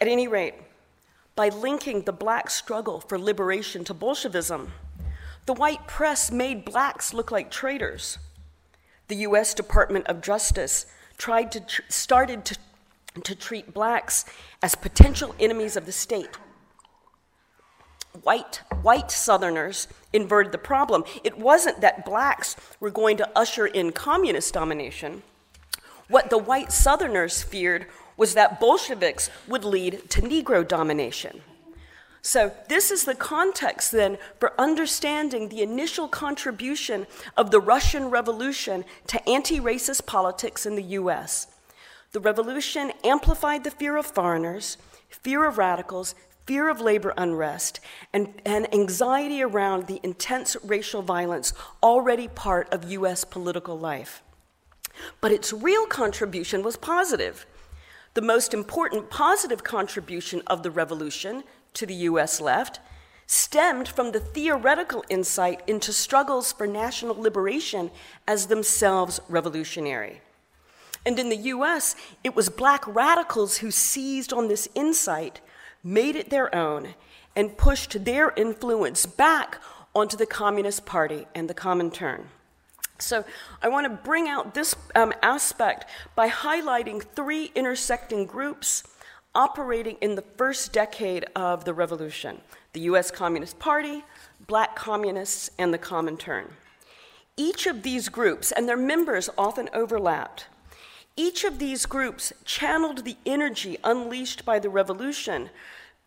At 0.00 0.08
any 0.08 0.26
rate, 0.26 0.54
by 1.36 1.48
linking 1.48 2.02
the 2.02 2.12
black 2.12 2.50
struggle 2.50 3.00
for 3.00 3.18
liberation 3.18 3.84
to 3.84 3.94
Bolshevism, 3.94 4.72
the 5.46 5.52
white 5.52 5.86
press 5.86 6.30
made 6.30 6.64
blacks 6.64 7.14
look 7.14 7.30
like 7.30 7.50
traitors. 7.50 8.18
The 9.08 9.16
US 9.16 9.54
Department 9.54 10.06
of 10.06 10.20
Justice 10.20 10.86
tried 11.20 11.52
to 11.52 11.60
tr- 11.60 11.82
started 11.88 12.44
to, 12.46 12.56
to 13.22 13.34
treat 13.34 13.74
blacks 13.74 14.24
as 14.62 14.74
potential 14.74 15.34
enemies 15.38 15.76
of 15.76 15.84
the 15.84 15.92
state. 15.92 16.38
White, 18.22 18.62
white 18.82 19.10
Southerners 19.10 19.86
inverted 20.12 20.50
the 20.50 20.58
problem. 20.58 21.04
It 21.22 21.38
wasn't 21.38 21.82
that 21.82 22.06
blacks 22.06 22.56
were 22.80 22.90
going 22.90 23.18
to 23.18 23.28
usher 23.36 23.66
in 23.66 23.92
communist 23.92 24.54
domination. 24.54 25.22
What 26.08 26.30
the 26.30 26.38
white 26.38 26.72
Southerners 26.72 27.42
feared 27.42 27.86
was 28.16 28.34
that 28.34 28.58
Bolsheviks 28.58 29.30
would 29.46 29.64
lead 29.64 30.10
to 30.10 30.22
Negro 30.22 30.66
domination. 30.66 31.42
So, 32.22 32.52
this 32.68 32.90
is 32.90 33.04
the 33.04 33.14
context 33.14 33.92
then 33.92 34.18
for 34.38 34.52
understanding 34.60 35.48
the 35.48 35.62
initial 35.62 36.06
contribution 36.06 37.06
of 37.36 37.50
the 37.50 37.60
Russian 37.60 38.10
Revolution 38.10 38.84
to 39.06 39.28
anti 39.28 39.58
racist 39.58 40.04
politics 40.04 40.66
in 40.66 40.74
the 40.74 40.82
US. 40.82 41.46
The 42.12 42.20
revolution 42.20 42.92
amplified 43.04 43.64
the 43.64 43.70
fear 43.70 43.96
of 43.96 44.04
foreigners, 44.04 44.76
fear 45.08 45.46
of 45.46 45.56
radicals, 45.56 46.14
fear 46.44 46.68
of 46.68 46.80
labor 46.80 47.14
unrest, 47.16 47.80
and, 48.12 48.34
and 48.44 48.72
anxiety 48.74 49.42
around 49.42 49.86
the 49.86 50.00
intense 50.02 50.56
racial 50.62 51.00
violence 51.00 51.54
already 51.82 52.28
part 52.28 52.68
of 52.72 52.90
US 52.90 53.24
political 53.24 53.78
life. 53.78 54.22
But 55.22 55.32
its 55.32 55.52
real 55.52 55.86
contribution 55.86 56.62
was 56.62 56.76
positive. 56.76 57.46
The 58.14 58.22
most 58.22 58.52
important 58.52 59.08
positive 59.08 59.62
contribution 59.62 60.42
of 60.48 60.62
the 60.62 60.70
revolution 60.70 61.44
to 61.74 61.86
the 61.86 61.94
US 61.94 62.40
left 62.40 62.80
stemmed 63.26 63.86
from 63.86 64.10
the 64.10 64.18
theoretical 64.18 65.04
insight 65.08 65.62
into 65.68 65.92
struggles 65.92 66.50
for 66.50 66.66
national 66.66 67.14
liberation 67.14 67.88
as 68.26 68.48
themselves 68.48 69.20
revolutionary. 69.28 70.20
And 71.06 71.16
in 71.16 71.28
the 71.28 71.36
US, 71.36 71.94
it 72.24 72.34
was 72.34 72.48
black 72.48 72.84
radicals 72.86 73.58
who 73.58 73.70
seized 73.70 74.32
on 74.32 74.48
this 74.48 74.68
insight, 74.74 75.40
made 75.84 76.16
it 76.16 76.30
their 76.30 76.52
own, 76.52 76.94
and 77.36 77.56
pushed 77.56 78.04
their 78.04 78.32
influence 78.36 79.06
back 79.06 79.60
onto 79.94 80.16
the 80.16 80.26
Communist 80.26 80.84
Party 80.84 81.26
and 81.34 81.48
the 81.48 81.54
Comintern. 81.54 82.24
So, 82.98 83.24
I 83.62 83.68
want 83.68 83.84
to 83.86 83.90
bring 83.90 84.28
out 84.28 84.54
this 84.54 84.74
um, 84.94 85.14
aspect 85.22 85.86
by 86.14 86.28
highlighting 86.28 87.02
three 87.02 87.50
intersecting 87.54 88.26
groups 88.26 88.82
operating 89.34 89.96
in 90.00 90.14
the 90.14 90.24
first 90.36 90.72
decade 90.72 91.24
of 91.36 91.64
the 91.64 91.74
revolution 91.74 92.40
the 92.72 92.80
US 92.80 93.10
Communist 93.10 93.58
Party, 93.58 94.04
black 94.46 94.76
communists, 94.76 95.50
and 95.58 95.74
the 95.74 95.78
Comintern. 95.78 96.46
Each 97.36 97.66
of 97.66 97.82
these 97.82 98.08
groups, 98.08 98.52
and 98.52 98.68
their 98.68 98.76
members 98.76 99.28
often 99.36 99.68
overlapped, 99.72 100.46
each 101.16 101.44
of 101.44 101.58
these 101.58 101.84
groups 101.86 102.32
channeled 102.44 103.04
the 103.04 103.16
energy 103.26 103.76
unleashed 103.82 104.44
by 104.44 104.58
the 104.58 104.70
revolution, 104.70 105.50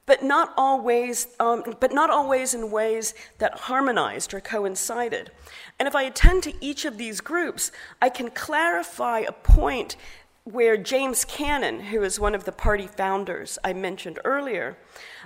but 0.05 0.23
not 0.23 0.53
always, 0.57 1.27
um, 1.39 1.63
but 1.79 1.93
not 1.93 2.09
always 2.09 2.53
in 2.53 2.71
ways 2.71 3.13
that 3.37 3.57
harmonized 3.59 4.33
or 4.33 4.39
coincided. 4.39 5.31
And 5.79 5.87
if 5.87 5.95
I 5.95 6.03
attend 6.03 6.43
to 6.43 6.53
each 6.65 6.85
of 6.85 6.97
these 6.97 7.21
groups, 7.21 7.71
I 8.01 8.09
can 8.09 8.29
clarify 8.31 9.19
a 9.19 9.31
point 9.31 9.95
where 10.43 10.75
James 10.77 11.23
Cannon, 11.25 11.79
who 11.79 12.03
is 12.03 12.19
one 12.19 12.35
of 12.35 12.43
the 12.43 12.51
party 12.51 12.87
founders 12.87 13.57
I 13.63 13.73
mentioned 13.73 14.19
earlier, 14.25 14.77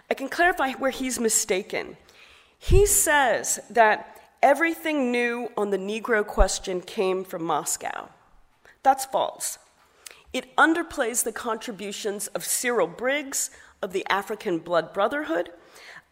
I 0.09 0.13
can 0.13 0.29
clarify 0.29 0.73
where 0.73 0.91
he's 0.91 1.19
mistaken. 1.19 1.97
He 2.57 2.85
says 2.85 3.59
that 3.69 4.21
everything 4.43 5.11
new 5.11 5.49
on 5.57 5.71
the 5.71 5.77
Negro 5.77 6.25
question 6.25 6.81
came 6.81 7.23
from 7.23 7.43
Moscow. 7.43 8.09
That's 8.83 9.05
false. 9.05 9.57
It 10.33 10.55
underplays 10.55 11.23
the 11.23 11.31
contributions 11.31 12.27
of 12.27 12.45
Cyril 12.45 12.87
Briggs 12.87 13.49
of 13.81 13.93
the 13.93 14.05
African 14.09 14.59
Blood 14.59 14.93
Brotherhood. 14.93 15.51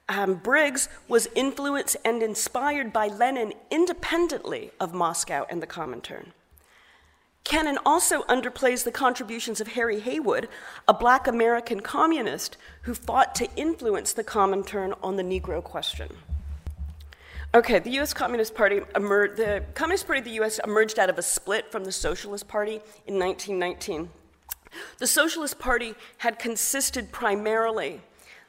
Um, 0.10 0.36
Briggs 0.36 0.89
was 1.08 1.28
influenced 1.36 1.98
and 2.06 2.22
inspired 2.24 2.91
by 2.91 3.08
Lenin 3.08 3.54
independently 3.70 4.72
of 4.80 4.94
Moscow 4.94 5.46
and 5.50 5.62
the 5.62 5.68
Comintern. 5.68 6.32
Cannon 7.46 7.78
also 7.86 8.24
underplays 8.24 8.84
the 8.84 8.92
contributions 8.92 9.62
of 9.62 9.70
Harry 9.70 10.00
Haywood, 10.00 10.50
a 10.88 10.94
black 10.94 11.28
American 11.28 11.80
communist 11.80 12.58
who 12.82 12.96
fought 12.96 13.36
to 13.36 13.48
influence 13.56 14.12
the 14.14 14.24
Comintern 14.24 14.98
on 15.04 15.16
the 15.16 15.24
Negro 15.24 15.64
question. 15.64 16.10
Okay, 17.54 17.78
the 17.80 17.92
U.S. 17.92 18.14
Communist 18.14 18.56
Party 18.56 18.82
emerged, 18.96 19.38
the 19.38 19.64
Communist 19.76 20.08
Party 20.08 20.20
of 20.20 20.26
the 20.26 20.32
U.S. 20.32 20.60
emerged 20.66 20.98
out 20.98 21.10
of 21.10 21.20
a 21.20 21.22
split 21.22 21.72
from 21.72 21.86
the 21.86 21.92
Socialist 21.92 22.48
Party 22.48 22.82
in 23.06 23.20
1919. 23.20 24.10
The 24.98 25.08
Socialist 25.08 25.60
Party 25.60 25.94
had 26.18 26.40
consisted 26.40 27.12
primarily 27.12 28.02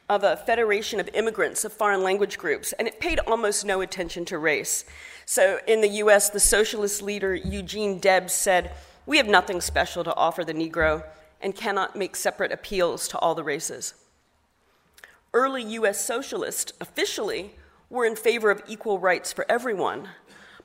of 0.09 0.23
a 0.23 0.37
federation 0.37 1.01
of 1.01 1.09
immigrants 1.15 1.65
of 1.65 1.73
foreign 1.73 2.03
language 2.03 2.39
groups, 2.39 2.73
and 2.75 2.87
it 2.87 3.01
paid 3.01 3.19
almost 3.21 3.65
no 3.65 3.81
attention 3.81 4.25
to 4.27 4.39
race. 4.39 4.85
So 5.25 5.59
in 5.67 5.81
the 5.81 5.89
US, 5.89 6.31
the 6.31 6.41
socialist 6.41 7.03
leader 7.03 7.35
Eugene 7.35 7.99
Debs 7.99 8.33
said, 8.33 8.73
We 9.05 9.17
have 9.17 9.27
nothing 9.27 9.61
special 9.61 10.05
to 10.05 10.15
offer 10.15 10.45
the 10.45 10.55
Negro 10.55 11.05
and 11.41 11.55
cannot 11.55 11.97
make 11.97 12.15
separate 12.17 12.53
appeals 12.53 13.09
to 13.09 13.19
all 13.19 13.35
the 13.35 13.45
races. 13.45 13.95
Early 15.35 15.63
US 15.63 16.05
socialists 16.05 16.73
officially 16.81 17.55
were 17.91 18.05
in 18.05 18.17
favor 18.17 18.51
of 18.51 18.63
equal 18.67 18.99
rights 18.99 19.33
for 19.33 19.45
everyone, 19.49 20.09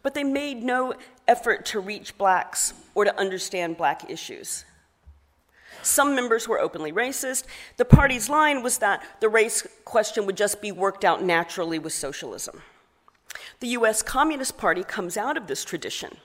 but 0.04 0.13
they 0.13 0.23
made 0.23 0.63
no 0.63 0.93
effort 1.27 1.65
to 1.67 1.80
reach 1.80 2.17
blacks 2.17 2.73
or 2.95 3.06
to 3.06 3.19
understand 3.19 3.77
black 3.77 4.10
issues. 4.10 4.65
Some 5.82 6.15
members 6.15 6.48
were 6.48 6.60
openly 6.60 6.91
racist. 6.91 7.46
The 7.78 7.86
party's 7.86 8.30
line 8.30 8.63
was 8.63 8.78
that 8.80 9.04
the 9.20 9.30
race 9.30 9.67
question 9.86 10.26
would 10.26 10.38
just 10.38 10.62
be 10.62 10.72
worked 10.72 11.04
out 11.04 11.24
naturally 11.24 11.80
with 11.80 11.94
socialism. 11.94 12.62
The 13.60 13.70
US 13.70 14.02
Communist 14.02 14.58
Party 14.58 14.84
comes 14.84 15.17
out 15.17 15.38
of 15.38 15.48
this 15.48 15.63
tradition. 15.63 16.17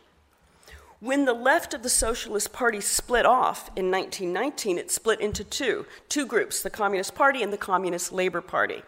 When 1.01 1.27
the 1.27 1.35
left 1.35 1.75
of 1.75 1.83
the 1.83 1.90
Socialist 1.90 2.53
Party 2.53 2.81
split 2.81 3.27
off 3.27 3.69
in 3.77 3.90
1919, 3.90 4.79
it 4.79 4.90
split 4.90 5.21
into 5.21 5.45
two 5.45 5.87
two 6.09 6.25
groups, 6.25 6.62
the 6.62 6.71
Communist 6.71 7.14
Party 7.14 7.42
and 7.42 7.53
the 7.53 7.59
Communist 7.59 8.12
Labor 8.12 8.40
Party. 8.40 8.83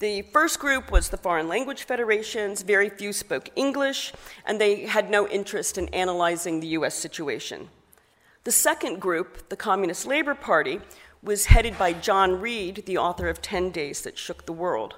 The 0.00 0.22
first 0.22 0.58
group 0.58 0.90
was 0.90 1.10
the 1.10 1.16
Foreign 1.16 1.46
Language 1.46 1.84
Federations. 1.84 2.62
Very 2.62 2.88
few 2.88 3.12
spoke 3.12 3.50
English, 3.54 4.12
and 4.44 4.60
they 4.60 4.86
had 4.86 5.10
no 5.10 5.28
interest 5.28 5.78
in 5.78 5.88
analyzing 5.90 6.58
the 6.58 6.68
US 6.68 6.94
situation. 6.94 7.68
The 8.44 8.52
second 8.52 9.00
group, 9.00 9.50
the 9.50 9.56
Communist 9.56 10.06
Labor 10.06 10.34
Party, 10.34 10.80
was 11.22 11.46
headed 11.46 11.76
by 11.76 11.92
John 11.92 12.40
Reed, 12.40 12.84
the 12.86 12.96
author 12.96 13.28
of 13.28 13.42
10 13.42 13.70
Days 13.70 14.00
That 14.00 14.16
Shook 14.16 14.46
the 14.46 14.52
World. 14.54 14.94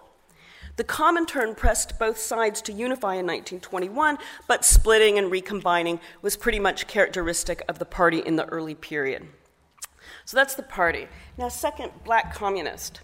The 0.76 0.84
Comintern 0.84 1.56
pressed 1.56 1.98
both 1.98 2.18
sides 2.18 2.62
to 2.62 2.72
unify 2.72 3.14
in 3.14 3.26
1921, 3.26 4.18
but 4.46 4.64
splitting 4.64 5.18
and 5.18 5.28
recombining 5.28 5.98
was 6.22 6.36
pretty 6.36 6.60
much 6.60 6.86
characteristic 6.86 7.62
of 7.68 7.80
the 7.80 7.84
party 7.84 8.20
in 8.20 8.36
the 8.36 8.46
early 8.46 8.76
period. 8.76 9.26
So 10.24 10.36
that's 10.36 10.54
the 10.54 10.62
party. 10.62 11.08
Now, 11.36 11.48
second, 11.48 11.90
black 12.04 12.32
communist. 12.32 13.00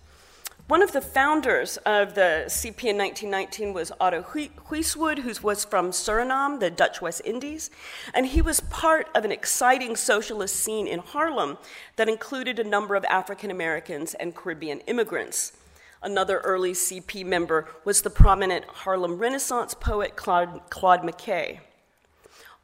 One 0.68 0.82
of 0.82 0.92
the 0.92 1.00
founders 1.00 1.78
of 1.86 2.14
the 2.14 2.44
CP 2.46 2.90
in 2.90 2.98
1919 2.98 3.72
was 3.72 3.90
Otto 3.98 4.20
Huiswoord, 4.20 5.20
who 5.20 5.32
was 5.42 5.64
from 5.64 5.92
Suriname, 5.92 6.60
the 6.60 6.68
Dutch 6.68 7.00
West 7.00 7.22
Indies, 7.24 7.70
and 8.12 8.26
he 8.26 8.42
was 8.42 8.60
part 8.60 9.08
of 9.14 9.24
an 9.24 9.32
exciting 9.32 9.96
socialist 9.96 10.54
scene 10.54 10.86
in 10.86 10.98
Harlem 10.98 11.56
that 11.96 12.06
included 12.06 12.58
a 12.58 12.64
number 12.64 12.96
of 12.96 13.06
African 13.06 13.50
Americans 13.50 14.12
and 14.12 14.34
Caribbean 14.34 14.80
immigrants. 14.80 15.54
Another 16.02 16.40
early 16.40 16.74
CP 16.74 17.24
member 17.24 17.66
was 17.86 18.02
the 18.02 18.10
prominent 18.10 18.66
Harlem 18.66 19.16
Renaissance 19.16 19.72
poet 19.72 20.16
Claude, 20.16 20.60
Claude 20.68 21.00
McKay. 21.00 21.60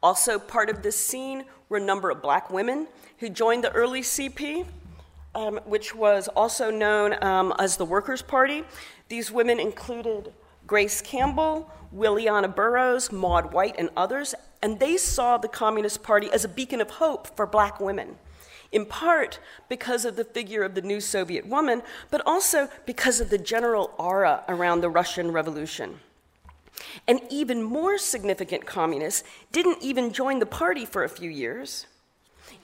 Also, 0.03 0.37
part 0.37 0.69
of 0.69 0.83
this 0.83 0.95
scene 0.95 1.45
were 1.69 1.77
a 1.77 1.81
number 1.81 2.11
of 2.11 2.21
black 2.21 2.51
women 2.51 2.87
who 3.17 3.29
joined 3.29 3.63
the 3.63 3.71
early 3.71 4.01
CP 4.01 4.67
um, 5.35 5.59
which 5.65 5.93
was 5.93 6.27
also 6.29 6.71
known 6.71 7.21
um, 7.23 7.53
as 7.59 7.77
the 7.77 7.85
Workers' 7.85 8.21
Party. 8.21 8.63
These 9.09 9.31
women 9.31 9.59
included 9.59 10.33
Grace 10.65 11.01
Campbell, 11.01 11.69
Williana 11.93 12.53
Burroughs, 12.53 13.11
Maud 13.11 13.53
White, 13.53 13.75
and 13.77 13.89
others, 13.95 14.33
and 14.63 14.79
they 14.79 14.97
saw 14.97 15.37
the 15.37 15.47
Communist 15.47 16.01
Party 16.01 16.31
as 16.31 16.43
a 16.43 16.49
beacon 16.49 16.81
of 16.81 16.89
hope 16.89 17.35
for 17.35 17.45
black 17.45 17.79
women, 17.79 18.17
in 18.71 18.85
part 18.85 19.39
because 19.69 20.05
of 20.05 20.15
the 20.15 20.23
figure 20.23 20.63
of 20.63 20.73
the 20.73 20.81
new 20.81 20.99
Soviet 20.99 21.45
woman, 21.45 21.83
but 22.09 22.21
also 22.25 22.69
because 22.85 23.19
of 23.19 23.29
the 23.29 23.37
general 23.37 23.93
aura 23.99 24.43
around 24.47 24.81
the 24.81 24.89
Russian 24.89 25.31
Revolution. 25.31 25.99
And 27.07 27.21
even 27.29 27.61
more 27.61 27.97
significant 27.97 28.65
communists 28.65 29.23
didn't 29.51 29.81
even 29.81 30.11
join 30.11 30.39
the 30.39 30.45
party 30.45 30.85
for 30.85 31.03
a 31.03 31.09
few 31.09 31.29
years 31.29 31.85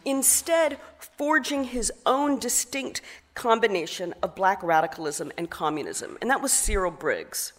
instead, 0.06 0.78
forging 1.00 1.66
his 1.66 1.92
own 2.06 2.40
distinct 2.40 3.02
combination 3.34 4.14
of 4.22 4.36
black 4.36 4.62
radicalism 4.62 5.32
and 5.38 5.50
communism, 5.50 6.18
and 6.22 6.30
that 6.30 6.42
was 6.42 6.52
Cyril 6.52 6.92
Briggs. 6.92 7.54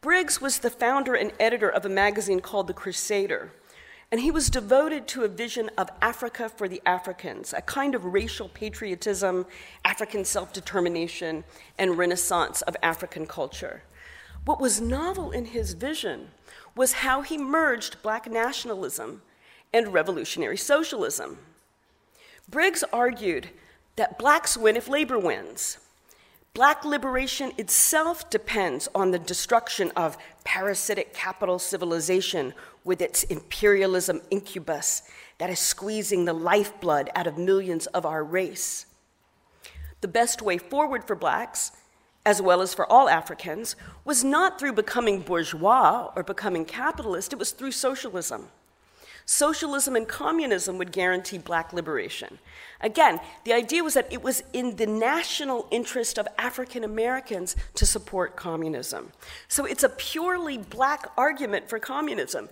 Briggs 0.00 0.40
was 0.40 0.60
the 0.60 0.70
founder 0.70 1.14
and 1.14 1.32
editor 1.38 1.68
of 1.68 1.84
a 1.84 1.90
magazine 1.90 2.40
called 2.40 2.66
The 2.66 2.72
Crusader, 2.72 3.52
and 4.10 4.20
he 4.20 4.30
was 4.30 4.50
devoted 4.50 5.06
to 5.08 5.24
a 5.24 5.28
vision 5.28 5.70
of 5.76 5.90
Africa 6.00 6.48
for 6.48 6.66
the 6.66 6.82
Africans, 6.84 7.52
a 7.52 7.60
kind 7.60 7.94
of 7.94 8.06
racial 8.06 8.48
patriotism, 8.48 9.46
African 9.84 10.24
self 10.24 10.52
determination, 10.52 11.44
and 11.78 11.98
renaissance 11.98 12.62
of 12.62 12.76
African 12.82 13.26
culture. 13.26 13.82
What 14.46 14.60
was 14.60 14.80
novel 14.80 15.30
in 15.30 15.44
his 15.44 15.74
vision 15.74 16.30
was 16.74 16.92
how 16.92 17.22
he 17.22 17.36
merged 17.36 18.02
black 18.02 18.28
nationalism 18.30 19.22
and 19.72 19.92
revolutionary 19.92 20.56
socialism. 20.56 21.38
Briggs 22.48 22.84
argued 22.92 23.50
that 23.96 24.18
blacks 24.18 24.56
win 24.56 24.76
if 24.76 24.88
labor 24.88 25.18
wins. 25.18 25.78
Black 26.52 26.84
liberation 26.84 27.52
itself 27.58 28.28
depends 28.28 28.88
on 28.94 29.12
the 29.12 29.18
destruction 29.18 29.92
of 29.94 30.18
parasitic 30.44 31.14
capital 31.14 31.58
civilization 31.58 32.52
with 32.82 33.00
its 33.00 33.22
imperialism 33.24 34.20
incubus 34.30 35.02
that 35.38 35.50
is 35.50 35.60
squeezing 35.60 36.24
the 36.24 36.32
lifeblood 36.32 37.08
out 37.14 37.28
of 37.28 37.38
millions 37.38 37.86
of 37.86 38.04
our 38.04 38.24
race. 38.24 38.86
The 40.00 40.08
best 40.08 40.42
way 40.42 40.58
forward 40.58 41.04
for 41.04 41.14
blacks 41.14 41.72
as 42.26 42.42
well 42.42 42.60
as 42.60 42.74
for 42.74 42.90
all 42.90 43.08
Africans, 43.08 43.76
was 44.04 44.22
not 44.22 44.58
through 44.58 44.74
becoming 44.74 45.20
bourgeois 45.20 46.10
or 46.14 46.22
becoming 46.22 46.64
capitalist, 46.64 47.32
it 47.32 47.38
was 47.38 47.52
through 47.52 47.72
socialism. 47.72 48.48
Socialism 49.32 49.94
and 49.94 50.08
communism 50.08 50.76
would 50.78 50.90
guarantee 50.90 51.38
black 51.38 51.72
liberation. 51.72 52.40
Again, 52.80 53.20
the 53.44 53.52
idea 53.52 53.84
was 53.84 53.94
that 53.94 54.12
it 54.12 54.24
was 54.24 54.42
in 54.52 54.74
the 54.74 54.88
national 54.88 55.68
interest 55.70 56.18
of 56.18 56.26
African 56.36 56.82
Americans 56.82 57.54
to 57.76 57.86
support 57.86 58.34
communism. 58.34 59.12
So 59.46 59.64
it's 59.64 59.84
a 59.84 59.88
purely 59.88 60.58
black 60.58 61.06
argument 61.16 61.68
for 61.68 61.78
communism. 61.78 62.48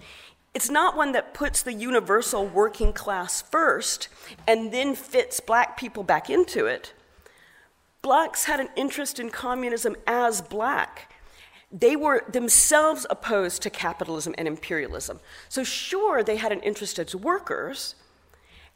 It's 0.55 0.71
not 0.71 0.97
one 0.97 1.11
that 1.13 1.35
puts 1.35 1.65
the 1.65 1.73
universal 1.73 2.47
working 2.47 2.93
class 2.93 3.43
first 3.43 4.07
and 4.47 4.71
then 4.71 4.95
fits 4.95 5.41
black 5.41 5.77
people 5.77 6.05
back 6.05 6.31
into 6.31 6.67
it. 6.67 6.93
Blacks 8.03 8.45
had 8.45 8.61
an 8.61 8.69
interest 8.77 9.19
in 9.19 9.31
communism 9.31 9.97
as 10.07 10.41
black. 10.41 11.08
They 11.71 11.97
were 11.97 12.25
themselves 12.31 13.07
opposed 13.11 13.63
to 13.63 13.71
capitalism 13.71 14.35
and 14.39 14.49
imperialism. 14.49 15.21
So, 15.49 15.65
sure, 15.65 16.23
they 16.23 16.37
had 16.37 16.53
an 16.53 16.61
interest 16.61 16.99
as 16.99 17.15
workers, 17.15 17.95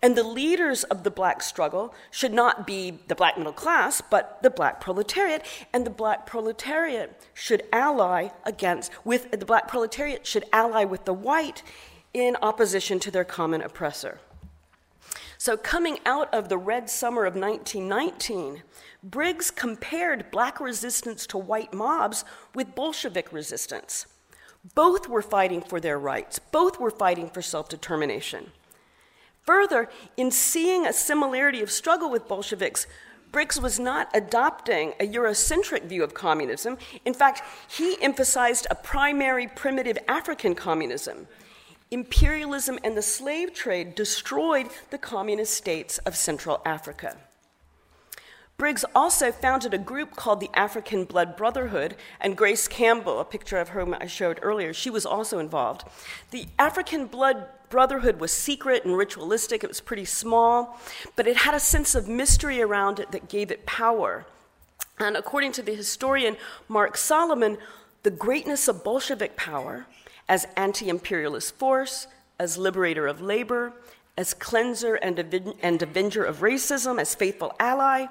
and 0.03 0.17
the 0.17 0.25
leaders 0.25 0.83
of 0.85 1.05
the 1.05 1.11
black 1.11 1.43
struggle 1.43 1.95
should 2.11 2.33
not 2.33 2.67
be 2.67 2.99
the 3.07 3.15
black 3.15 3.39
middle 3.39 3.53
class, 3.53 4.01
but 4.01 4.43
the 4.43 4.51
black 4.51 4.81
proletariat. 4.81 5.47
And 5.73 5.87
the 5.87 5.91
black 5.91 6.27
proletariat 6.27 7.23
should 7.33 7.63
ally 7.73 8.31
against, 8.45 8.91
with 9.07 9.31
the 9.31 9.47
black 9.47 9.69
proletariat 9.69 10.27
should 10.27 10.45
ally 10.53 10.85
with 10.85 11.05
the 11.05 11.15
white 11.15 11.63
in 12.13 12.37
opposition 12.43 12.99
to 12.99 13.11
their 13.11 13.25
common 13.25 13.63
oppressor. 13.63 14.19
So, 15.45 15.57
coming 15.57 15.99
out 16.07 16.33
of 16.33 16.49
the 16.49 16.57
Red 16.57 16.89
Summer 16.89 17.25
of 17.25 17.35
1919, 17.35 18.63
Briggs 19.03 19.51
compared 19.51 20.31
black 20.31 20.61
resistance 20.61 21.27
to 21.27 21.37
white 21.37 21.75
mobs 21.75 22.25
with 22.55 22.77
Bolshevik 22.77 23.33
resistance. 23.33 24.07
Both 24.77 25.09
were 25.09 25.21
fighting 25.21 25.61
for 25.61 25.81
their 25.81 25.99
rights, 25.99 26.39
both 26.39 26.79
were 26.79 26.93
fighting 26.93 27.29
for 27.29 27.43
self 27.43 27.69
determination. 27.69 28.53
Further, 29.45 29.89
in 30.17 30.31
seeing 30.31 30.87
a 30.87 30.93
similarity 30.93 31.61
of 31.61 31.73
struggle 31.73 32.09
with 32.09 32.29
Bolsheviks, 32.29 32.87
Briggs 33.33 33.61
was 33.61 33.81
not 33.81 34.11
adopting 34.15 34.93
a 35.01 35.09
Eurocentric 35.09 35.87
view 35.87 36.05
of 36.05 36.15
communism. 36.15 36.79
In 37.05 37.15
fact, 37.15 37.43
he 37.69 38.01
emphasized 38.01 38.69
a 38.71 38.77
primary 38.77 39.49
primitive 39.49 39.99
African 40.07 40.55
communism. 40.55 41.27
Imperialism 41.93 42.79
and 42.83 42.97
the 42.97 43.03
slave 43.03 43.53
trade 43.53 43.95
destroyed 43.95 44.69
the 44.89 44.97
communist 44.97 45.53
states 45.53 45.99
of 45.99 46.17
Central 46.17 46.63
Africa. 46.65 47.19
Briggs 48.57 48.83
also 48.95 49.31
founded 49.31 49.75
a 49.75 49.79
group 49.79 50.17
called 50.17 50.41
the 50.41 50.49
African 50.55 51.05
Blood 51.05 51.37
Brotherhood, 51.37 51.97
and 52.19 52.35
Grace 52.35 52.67
Campbell, 52.67 53.21
a 53.21 53.27
picture 53.27 53.59
of 53.59 53.71
whom 53.71 53.93
I 53.93 54.07
showed 54.07 54.39
earlier, 54.41 54.73
she 54.73 54.89
was 54.89 55.05
also 55.05 55.39
involved. 55.39 55.85
The 56.31 56.47
African 56.59 57.09
Blood 57.09 57.45
Brotherhood 57.69 58.21
was 58.21 58.33
secret 58.33 58.87
and 58.87 58.97
ritualistic, 58.97 59.63
it 59.63 59.69
was 59.69 59.83
pretty 59.83 60.07
small, 60.07 60.81
but 61.15 61.27
it 61.27 61.37
had 61.37 61.55
a 61.55 61.61
sense 61.61 61.95
of 61.95 62.09
mystery 62.09 62.63
around 62.63 63.01
it 63.01 63.13
that 63.13 63.29
gave 63.29 63.51
it 63.51 63.67
power. 63.67 64.25
And 64.99 65.15
according 65.15 65.53
to 65.53 65.63
the 65.63 65.75
historian 65.75 66.39
Mark 66.69 66.97
Solomon, 66.97 67.59
the 68.03 68.11
greatness 68.11 68.67
of 68.67 68.83
Bolshevik 68.83 69.37
power 69.37 69.87
as 70.29 70.47
anti 70.57 70.89
imperialist 70.89 71.55
force, 71.57 72.07
as 72.39 72.59
liberator 72.59 73.07
of 73.07 73.21
labor, 73.21 73.73
as 74.17 74.35
cleanser 74.35 74.95
and, 74.97 75.19
and 75.63 75.83
avenger 75.83 76.25
of 76.25 76.41
racism, 76.41 77.01
as 77.01 77.15
faithful 77.15 77.55
ally, 77.59 78.07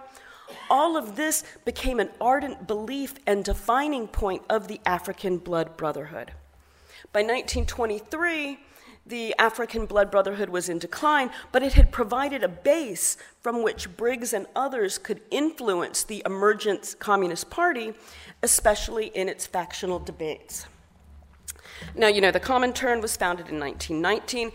all 0.70 0.98
of 0.98 1.16
this 1.16 1.44
became 1.66 2.00
an 2.00 2.10
ardent 2.20 2.68
belief 2.68 3.16
and 3.26 3.44
defining 3.44 4.08
point 4.08 4.44
of 4.50 4.68
the 4.68 4.82
African 4.86 5.38
Blood 5.38 5.78
Brotherhood. 5.78 6.32
By 7.14 7.22
1923, 7.22 8.60
the 9.06 9.36
African 9.40 9.86
Blood 9.86 10.12
Brotherhood 10.12 10.50
was 10.50 10.70
in 10.70 10.80
decline, 10.80 11.32
but 11.52 11.64
it 11.64 11.74
had 11.74 11.92
provided 11.92 12.44
a 12.44 12.48
base 12.48 13.18
from 13.42 13.64
which 13.64 13.96
Briggs 13.98 14.34
and 14.34 14.46
others 14.56 14.98
could 14.98 15.22
influence 15.32 16.04
the 16.04 16.22
emergent 16.26 16.96
Communist 17.00 17.50
Party, 17.50 17.94
especially 18.44 19.08
in 19.08 19.28
its 19.28 19.48
factional 19.48 20.00
debates. 20.00 20.66
Now, 21.96 22.08
you 22.08 22.22
know, 22.22 22.32
the 22.32 22.40
Comintern 22.40 23.02
was 23.02 23.18
founded 23.18 23.50
in 23.50 23.60
1919. 23.60 24.52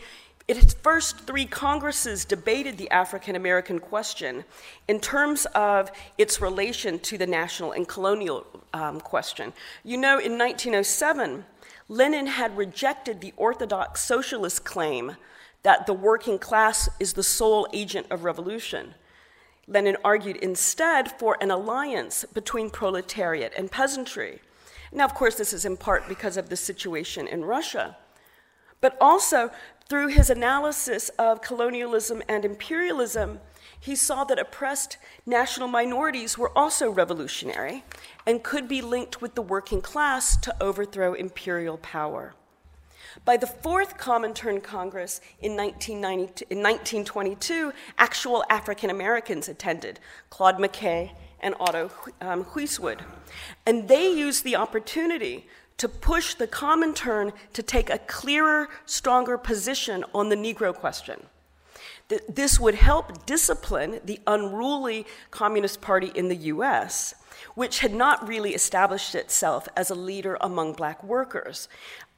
Its 0.49 0.75
first 0.75 1.27
three 1.27 1.45
Congresses 1.45 2.25
debated 2.25 2.79
the 2.79 2.89
African 2.91 3.35
American 3.35 3.81
question 3.81 4.45
in 4.87 5.01
terms 5.01 5.45
of 5.55 5.91
its 6.19 6.41
relation 6.41 7.01
to 7.01 7.19
the 7.19 7.27
national 7.27 7.73
and 7.73 7.89
colonial 7.89 8.47
um, 8.73 9.01
question. 9.01 9.53
You 9.85 9.97
know, 9.97 10.19
in 10.19 10.39
1907, 10.39 11.45
Lenin 11.89 12.27
had 12.27 12.57
rejected 12.57 13.21
the 13.21 13.33
orthodox 13.37 14.03
socialist 14.03 14.65
claim 14.65 15.17
that 15.63 15.87
the 15.87 15.93
working 15.93 16.39
class 16.39 16.89
is 17.01 17.15
the 17.15 17.25
sole 17.25 17.67
agent 17.73 18.07
of 18.11 18.23
revolution. 18.23 18.95
Lenin 19.67 19.97
argued 20.05 20.37
instead 20.37 21.11
for 21.19 21.37
an 21.41 21.51
alliance 21.51 22.25
between 22.33 22.71
proletariat 22.71 23.53
and 23.59 23.71
peasantry. 23.71 24.41
Now, 24.97 25.05
of 25.05 25.15
course, 25.15 25.35
this 25.35 25.53
is 25.53 25.67
in 25.67 25.77
part 25.77 26.09
because 26.09 26.39
of 26.39 26.49
the 26.49 26.57
situation 26.57 27.29
in 27.29 27.45
Russia, 27.45 27.99
but 28.81 28.97
also 28.99 29.51
through 29.91 30.09
his 30.09 30.31
analysis 30.31 31.11
of 31.11 31.43
colonialism 31.43 32.23
and 32.29 32.47
imperialism, 32.47 33.41
he 33.79 33.95
saw 33.95 34.25
that 34.25 34.39
oppressed 34.39 34.97
national 35.27 35.69
minorities 35.69 36.39
were 36.39 36.51
also 36.57 36.91
revolutionary 36.91 37.85
and 38.27 38.43
could 38.43 38.69
be 38.69 38.81
linked 38.81 39.21
with 39.21 39.35
the 39.35 39.43
working 39.43 39.83
class 39.83 40.35
to 40.39 40.57
overthrow 40.63 41.13
imperial 41.13 41.77
power. 41.77 42.33
By 43.27 43.37
the 43.37 43.47
Fourth 43.47 43.99
Comintern 43.99 44.63
Congress 44.63 45.21
in, 45.41 45.53
in 45.53 45.59
1922, 45.59 47.73
actual 47.99 48.45
African 48.49 48.89
Americans 48.89 49.47
attended 49.49 50.01
Claude 50.31 50.57
McKay 50.57 51.11
and 51.41 51.55
Otto 51.61 51.91
um, 52.21 52.45
Huiswoud. 52.45 53.01
And 53.65 53.89
they 53.89 54.11
used 54.11 54.45
the 54.45 54.57
opportunity 54.57 55.47
to 55.79 55.89
push 55.89 56.35
the 56.35 56.47
Comintern 56.47 57.33
to 57.53 57.63
take 57.63 57.91
a 57.91 57.99
clearer, 57.99 58.69
stronger 58.87 59.37
position 59.37 60.05
on 60.15 60.29
the 60.29 60.37
Negro 60.37 60.75
question. 60.75 61.27
This 62.29 62.61
would 62.61 62.77
help 62.77 63.27
discipline 63.27 64.01
the 64.05 64.21
unruly 64.27 65.07
Communist 65.31 65.81
Party 65.81 66.13
in 66.15 66.29
the 66.29 66.37
US, 66.37 67.15
which 67.55 67.81
had 67.81 67.93
not 67.93 68.27
really 68.27 68.55
established 68.55 69.15
itself 69.15 69.69
as 69.77 69.91
a 69.91 69.95
leader 69.95 70.39
among 70.41 70.75
black 70.75 71.03
workers 71.03 71.69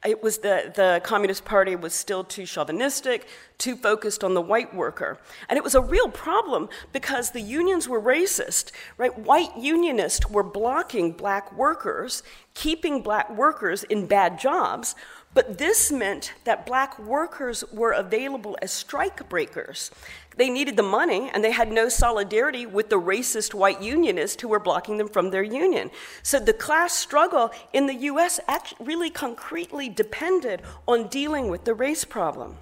it 0.05 0.23
was 0.23 0.37
the, 0.37 0.71
the 0.73 1.01
Communist 1.03 1.43
Party 1.43 1.75
was 1.75 1.93
still 1.93 2.23
too 2.23 2.45
chauvinistic, 2.45 3.27
too 3.57 3.75
focused 3.75 4.23
on 4.23 4.33
the 4.33 4.41
white 4.41 4.73
worker. 4.73 5.19
And 5.49 5.57
it 5.57 5.63
was 5.63 5.75
a 5.75 5.81
real 5.81 6.07
problem 6.07 6.69
because 6.93 7.31
the 7.31 7.41
unions 7.41 7.89
were 7.89 8.01
racist, 8.01 8.71
right? 8.97 9.17
White 9.17 9.57
unionists 9.57 10.29
were 10.29 10.43
blocking 10.43 11.11
black 11.11 11.51
workers, 11.51 12.23
keeping 12.53 13.01
black 13.01 13.29
workers 13.29 13.83
in 13.83 14.07
bad 14.07 14.39
jobs, 14.39 14.95
but 15.33 15.57
this 15.57 15.91
meant 15.91 16.33
that 16.43 16.65
black 16.65 16.97
workers 16.97 17.63
were 17.71 17.91
available 17.91 18.57
as 18.61 18.71
strike 18.71 19.29
breakers. 19.29 19.91
They 20.37 20.49
needed 20.49 20.75
the 20.75 20.83
money 20.83 21.29
and 21.33 21.43
they 21.43 21.51
had 21.51 21.71
no 21.71 21.87
solidarity 21.87 22.65
with 22.65 22.89
the 22.89 22.99
racist 22.99 23.53
white 23.53 23.81
unionists 23.81 24.41
who 24.41 24.47
were 24.47 24.59
blocking 24.59 24.97
them 24.97 25.07
from 25.07 25.29
their 25.29 25.43
union. 25.43 25.91
So 26.23 26.39
the 26.39 26.53
class 26.53 26.93
struggle 26.93 27.51
in 27.73 27.85
the 27.85 27.93
US 27.93 28.39
really 28.79 29.09
concretely 29.09 29.87
depended 29.87 30.61
on 30.87 31.07
dealing 31.07 31.49
with 31.49 31.65
the 31.65 31.73
race 31.73 32.05
problem. 32.05 32.57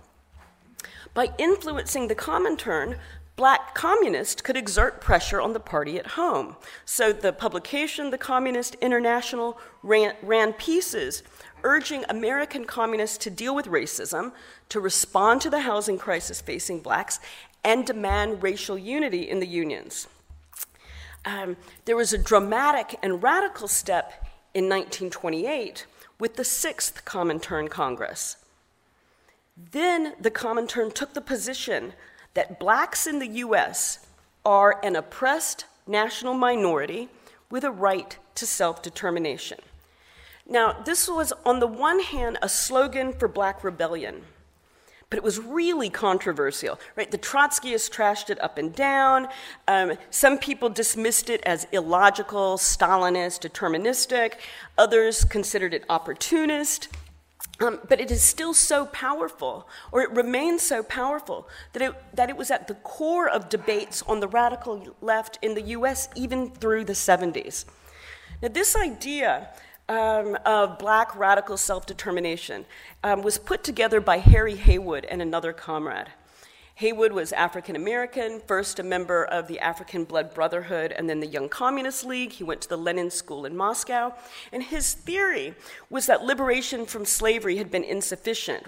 By 1.14 1.30
influencing 1.38 2.10
the 2.10 2.16
Comintern, 2.16 2.98
black 3.38 3.76
communists 3.76 4.42
could 4.42 4.58
exert 4.58 5.00
pressure 5.00 5.40
on 5.40 5.54
the 5.54 5.60
party 5.60 5.98
at 5.98 6.08
home. 6.08 6.56
So 6.86 7.14
the 7.14 7.32
publication, 7.32 8.10
the 8.10 8.18
Communist 8.18 8.76
International, 8.82 9.60
ran, 9.84 10.16
ran 10.22 10.54
pieces 10.54 11.24
urging 11.64 12.06
American 12.10 12.66
communists 12.66 13.18
to 13.20 13.30
deal 13.30 13.56
with 13.56 13.66
racism, 13.66 14.32
to 14.70 14.80
respond 14.80 15.42
to 15.42 15.50
the 15.50 15.62
housing 15.62 15.98
crisis 15.98 16.42
facing 16.42 16.80
blacks, 16.80 17.20
and 17.64 17.86
demand 17.86 18.44
racial 18.44 18.78
unity 18.78 19.30
in 19.30 19.40
the 19.40 19.48
unions. 19.48 20.08
Um, 21.26 21.58
there 21.86 21.98
was 21.98 22.14
a 22.14 22.18
dramatic 22.18 22.98
and 23.04 23.22
radical 23.22 23.68
step 23.68 24.26
in 24.54 24.66
1928 24.66 25.86
with 26.20 26.36
the 26.36 26.44
Sixth 26.44 27.04
Comintern 27.06 27.70
Congress. 27.70 28.38
Then 29.72 30.14
the 30.20 30.32
Comintern 30.32 30.94
took 30.94 31.14
the 31.14 31.22
position 31.22 31.94
that 32.34 32.60
blacks 32.60 33.08
in 33.08 33.20
the 33.20 33.28
US 33.28 34.06
are 34.46 34.80
an 34.84 34.96
oppressed 34.96 35.66
national 35.88 36.34
minority 36.34 37.10
with 37.50 37.64
a 37.64 37.72
right 37.72 38.18
to 38.36 38.46
self 38.46 38.82
determination. 38.82 39.60
Now, 40.50 40.82
this 40.86 41.10
was, 41.10 41.34
on 41.46 41.60
the 41.60 41.68
one 41.68 42.00
hand, 42.00 42.38
a 42.42 42.48
slogan 42.50 43.12
for 43.14 43.28
black 43.28 43.64
rebellion. 43.64 44.24
but 45.10 45.16
it 45.16 45.24
was 45.24 45.40
really 45.40 45.90
controversial, 45.90 46.78
right? 46.98 47.10
The 47.12 47.18
Trotskyists 47.18 47.90
trashed 47.90 48.30
it 48.30 48.42
up 48.42 48.58
and 48.58 48.76
down. 48.76 49.30
Um, 49.66 49.94
some 50.10 50.38
people 50.38 50.68
dismissed 50.68 51.30
it 51.30 51.42
as 51.46 51.66
illogical, 51.72 52.58
Stalinist, 52.58 53.40
deterministic. 53.50 54.34
Others 54.78 55.24
considered 55.24 55.74
it 55.74 55.86
opportunist. 55.90 56.90
Um, 57.62 57.80
but 57.88 58.02
it 58.02 58.12
is 58.12 58.22
still 58.22 58.54
so 58.54 58.86
powerful, 58.88 59.68
or 59.92 60.02
it 60.02 60.12
remains 60.12 60.62
so 60.62 60.84
powerful, 60.84 61.48
that 61.74 61.82
it, 61.82 61.94
that 62.14 62.30
it 62.30 62.38
was 62.38 62.52
at 62.52 62.68
the 62.68 62.76
core 62.76 63.30
of 63.30 63.50
debates 63.50 64.04
on 64.04 64.20
the 64.20 64.28
radical 64.28 64.96
left 65.02 65.40
in 65.42 65.56
the 65.56 65.62
US 65.78 66.10
even 66.16 66.50
through 66.52 66.84
the 66.84 66.94
70s. 66.94 67.66
Now, 68.42 68.50
this 68.50 68.76
idea 68.76 69.50
um, 69.90 70.38
of 70.46 70.78
black 70.80 71.16
radical 71.16 71.58
self 71.58 71.86
determination 71.86 72.66
um, 73.04 73.22
was 73.22 73.38
put 73.38 73.64
together 73.64 74.02
by 74.02 74.18
Harry 74.18 74.56
Haywood 74.56 75.06
and 75.06 75.22
another 75.22 75.54
comrade. 75.54 76.08
Haywood 76.78 77.12
was 77.12 77.32
African 77.32 77.76
American, 77.76 78.40
first 78.46 78.78
a 78.78 78.84
member 78.84 79.26
of 79.26 79.48
the 79.48 79.60
African 79.60 80.04
Blood 80.04 80.36
Brotherhood 80.36 80.92
and 80.92 81.10
then 81.10 81.20
the 81.20 81.26
Young 81.26 81.50
Communist 81.50 82.06
League. 82.06 82.34
He 82.34 82.44
went 82.44 82.62
to 82.62 82.70
the 82.70 82.78
Lenin 82.78 83.10
School 83.10 83.46
in 83.46 83.58
Moscow. 83.58 84.14
And 84.54 84.62
his 84.62 84.94
theory 84.94 85.56
was 85.90 86.06
that 86.06 86.24
liberation 86.24 86.86
from 86.86 87.04
slavery 87.04 87.58
had 87.58 87.72
been 87.72 87.84
insufficient. 87.84 88.68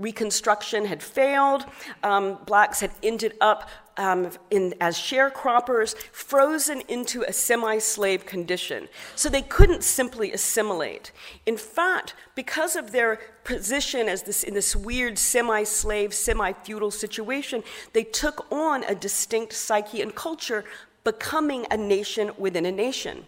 Reconstruction 0.00 0.86
had 0.86 1.02
failed. 1.02 1.66
Um, 2.02 2.38
blacks 2.46 2.80
had 2.80 2.90
ended 3.02 3.34
up 3.40 3.68
um, 3.98 4.30
in, 4.50 4.72
as 4.80 4.96
sharecroppers, 4.96 5.94
frozen 6.10 6.80
into 6.88 7.22
a 7.28 7.34
semi 7.34 7.76
slave 7.78 8.24
condition. 8.24 8.88
So 9.14 9.28
they 9.28 9.42
couldn't 9.42 9.84
simply 9.84 10.32
assimilate. 10.32 11.12
In 11.44 11.58
fact, 11.58 12.14
because 12.34 12.76
of 12.76 12.92
their 12.92 13.20
position 13.44 14.08
as 14.08 14.22
this, 14.22 14.42
in 14.42 14.54
this 14.54 14.74
weird 14.74 15.18
semi 15.18 15.64
slave, 15.64 16.14
semi 16.14 16.54
feudal 16.54 16.90
situation, 16.90 17.62
they 17.92 18.04
took 18.04 18.50
on 18.50 18.84
a 18.84 18.94
distinct 18.94 19.52
psyche 19.52 20.00
and 20.00 20.14
culture, 20.14 20.64
becoming 21.04 21.66
a 21.70 21.76
nation 21.76 22.30
within 22.38 22.64
a 22.64 22.72
nation. 22.72 23.26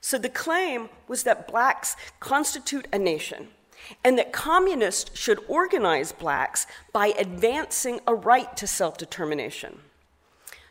So 0.00 0.18
the 0.18 0.28
claim 0.28 0.88
was 1.06 1.22
that 1.22 1.46
blacks 1.46 1.94
constitute 2.18 2.88
a 2.92 2.98
nation 2.98 3.48
and 4.04 4.18
that 4.18 4.32
communists 4.32 5.18
should 5.18 5.40
organize 5.48 6.12
blacks 6.12 6.66
by 6.92 7.08
advancing 7.18 8.00
a 8.06 8.14
right 8.14 8.56
to 8.56 8.66
self 8.66 8.96
determination. 8.98 9.80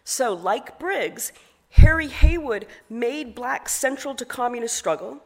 So, 0.03 0.33
like 0.33 0.79
Briggs, 0.79 1.31
Harry 1.71 2.07
Haywood 2.07 2.65
made 2.89 3.35
blacks 3.35 3.73
central 3.73 4.15
to 4.15 4.25
communist 4.25 4.75
struggle 4.75 5.21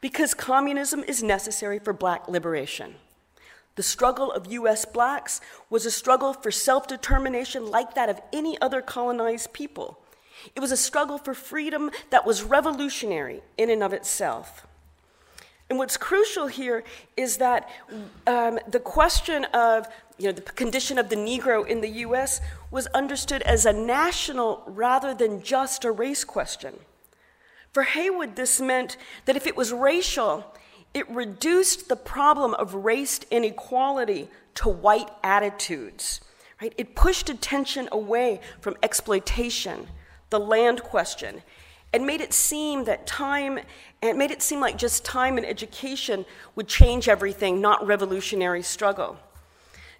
because 0.00 0.34
communism 0.34 1.04
is 1.04 1.22
necessary 1.22 1.78
for 1.78 1.92
black 1.92 2.28
liberation. 2.28 2.96
The 3.76 3.82
struggle 3.82 4.30
of 4.30 4.52
US 4.52 4.84
blacks 4.84 5.40
was 5.68 5.84
a 5.84 5.90
struggle 5.90 6.32
for 6.32 6.50
self 6.50 6.86
determination 6.86 7.70
like 7.70 7.94
that 7.94 8.08
of 8.08 8.20
any 8.32 8.60
other 8.60 8.82
colonized 8.82 9.52
people. 9.52 9.98
It 10.54 10.60
was 10.60 10.72
a 10.72 10.76
struggle 10.76 11.18
for 11.18 11.34
freedom 11.34 11.90
that 12.10 12.26
was 12.26 12.42
revolutionary 12.42 13.42
in 13.56 13.70
and 13.70 13.82
of 13.82 13.92
itself. 13.92 14.66
And 15.70 15.78
what's 15.78 15.96
crucial 15.96 16.46
here 16.46 16.84
is 17.16 17.38
that 17.38 17.70
um, 18.26 18.58
the 18.68 18.80
question 18.80 19.44
of 19.46 19.88
you 20.18 20.26
know, 20.26 20.32
the 20.32 20.42
condition 20.42 20.98
of 20.98 21.08
the 21.08 21.16
Negro 21.16 21.66
in 21.66 21.80
the 21.80 21.88
US 21.88 22.40
was 22.70 22.86
understood 22.88 23.42
as 23.42 23.66
a 23.66 23.72
national 23.72 24.62
rather 24.66 25.14
than 25.14 25.42
just 25.42 25.84
a 25.84 25.90
race 25.90 26.24
question. 26.24 26.74
For 27.72 27.82
Haywood, 27.82 28.36
this 28.36 28.60
meant 28.60 28.96
that 29.24 29.36
if 29.36 29.46
it 29.46 29.56
was 29.56 29.72
racial, 29.72 30.54
it 30.92 31.10
reduced 31.10 31.88
the 31.88 31.96
problem 31.96 32.54
of 32.54 32.74
race 32.74 33.20
inequality 33.30 34.28
to 34.56 34.68
white 34.68 35.10
attitudes. 35.24 36.20
Right? 36.62 36.72
It 36.78 36.94
pushed 36.94 37.28
attention 37.28 37.88
away 37.90 38.40
from 38.60 38.76
exploitation, 38.82 39.88
the 40.30 40.38
land 40.38 40.82
question, 40.82 41.42
and 41.94 42.04
made 42.04 42.20
it 42.20 42.32
seem 42.32 42.84
that 42.84 43.06
time 43.06 43.60
and 44.02 44.18
made 44.18 44.32
it 44.32 44.42
seem 44.42 44.58
like 44.58 44.76
just 44.76 45.04
time 45.04 45.36
and 45.38 45.46
education 45.46 46.26
would 46.56 46.66
change 46.66 47.08
everything, 47.08 47.60
not 47.60 47.86
revolutionary 47.86 48.62
struggle. 48.62 49.16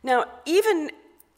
Now, 0.02 0.24
even 0.44 0.90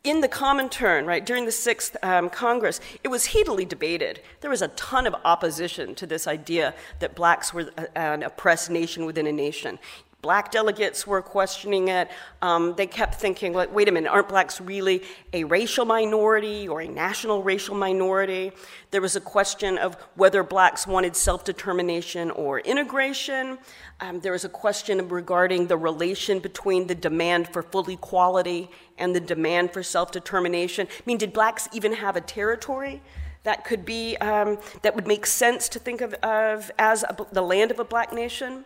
in 0.02 0.22
the 0.22 0.28
Comintern, 0.28 1.04
right, 1.04 1.26
during 1.26 1.44
the 1.44 1.52
Sixth 1.52 1.94
um, 2.02 2.30
Congress, 2.30 2.80
it 3.04 3.09
was 3.09 3.26
heatedly 3.26 3.66
debated. 3.66 4.22
There 4.40 4.50
was 4.50 4.62
a 4.62 4.68
ton 4.68 5.07
of 5.07 5.14
opposition 5.26 5.94
to 5.96 6.07
this 6.07 6.26
idea 6.26 6.74
that 7.00 7.14
blacks 7.14 7.52
were 7.52 7.70
an 7.94 8.22
oppressed 8.22 8.70
nation 8.70 9.04
within 9.04 9.26
a 9.26 9.32
nation. 9.32 9.78
Black 10.26 10.50
delegates 10.50 11.06
were 11.06 11.22
questioning 11.22 11.86
it. 11.86 12.10
Um, 12.42 12.74
they 12.74 12.88
kept 12.88 13.14
thinking, 13.14 13.52
like, 13.52 13.72
wait 13.72 13.88
a 13.88 13.92
minute, 13.92 14.10
aren't 14.10 14.28
blacks 14.28 14.60
really 14.60 15.04
a 15.32 15.44
racial 15.44 15.84
minority 15.84 16.66
or 16.66 16.80
a 16.80 16.88
national 16.88 17.44
racial 17.44 17.76
minority? 17.76 18.50
There 18.90 19.00
was 19.00 19.14
a 19.14 19.20
question 19.20 19.78
of 19.78 19.94
whether 20.16 20.42
blacks 20.42 20.84
wanted 20.84 21.14
self 21.14 21.44
determination 21.44 22.32
or 22.32 22.58
integration. 22.58 23.58
Um, 24.00 24.18
there 24.18 24.32
was 24.32 24.44
a 24.44 24.48
question 24.48 25.08
regarding 25.08 25.68
the 25.68 25.76
relation 25.76 26.40
between 26.40 26.88
the 26.88 26.96
demand 26.96 27.52
for 27.52 27.62
full 27.62 27.88
equality 27.88 28.68
and 28.98 29.14
the 29.14 29.20
demand 29.20 29.72
for 29.72 29.84
self 29.84 30.10
determination. 30.10 30.88
I 30.90 31.02
mean, 31.06 31.18
did 31.18 31.32
blacks 31.32 31.68
even 31.72 31.92
have 31.92 32.16
a 32.16 32.20
territory? 32.20 33.00
That 33.44 33.64
could 33.64 33.84
be, 33.84 34.16
um, 34.16 34.58
that 34.82 34.96
would 34.96 35.06
make 35.06 35.24
sense 35.24 35.68
to 35.68 35.78
think 35.78 36.00
of, 36.00 36.14
of 36.14 36.72
as 36.80 37.04
a, 37.04 37.16
the 37.30 37.42
land 37.42 37.70
of 37.70 37.78
a 37.78 37.84
black 37.84 38.12
nation. 38.12 38.64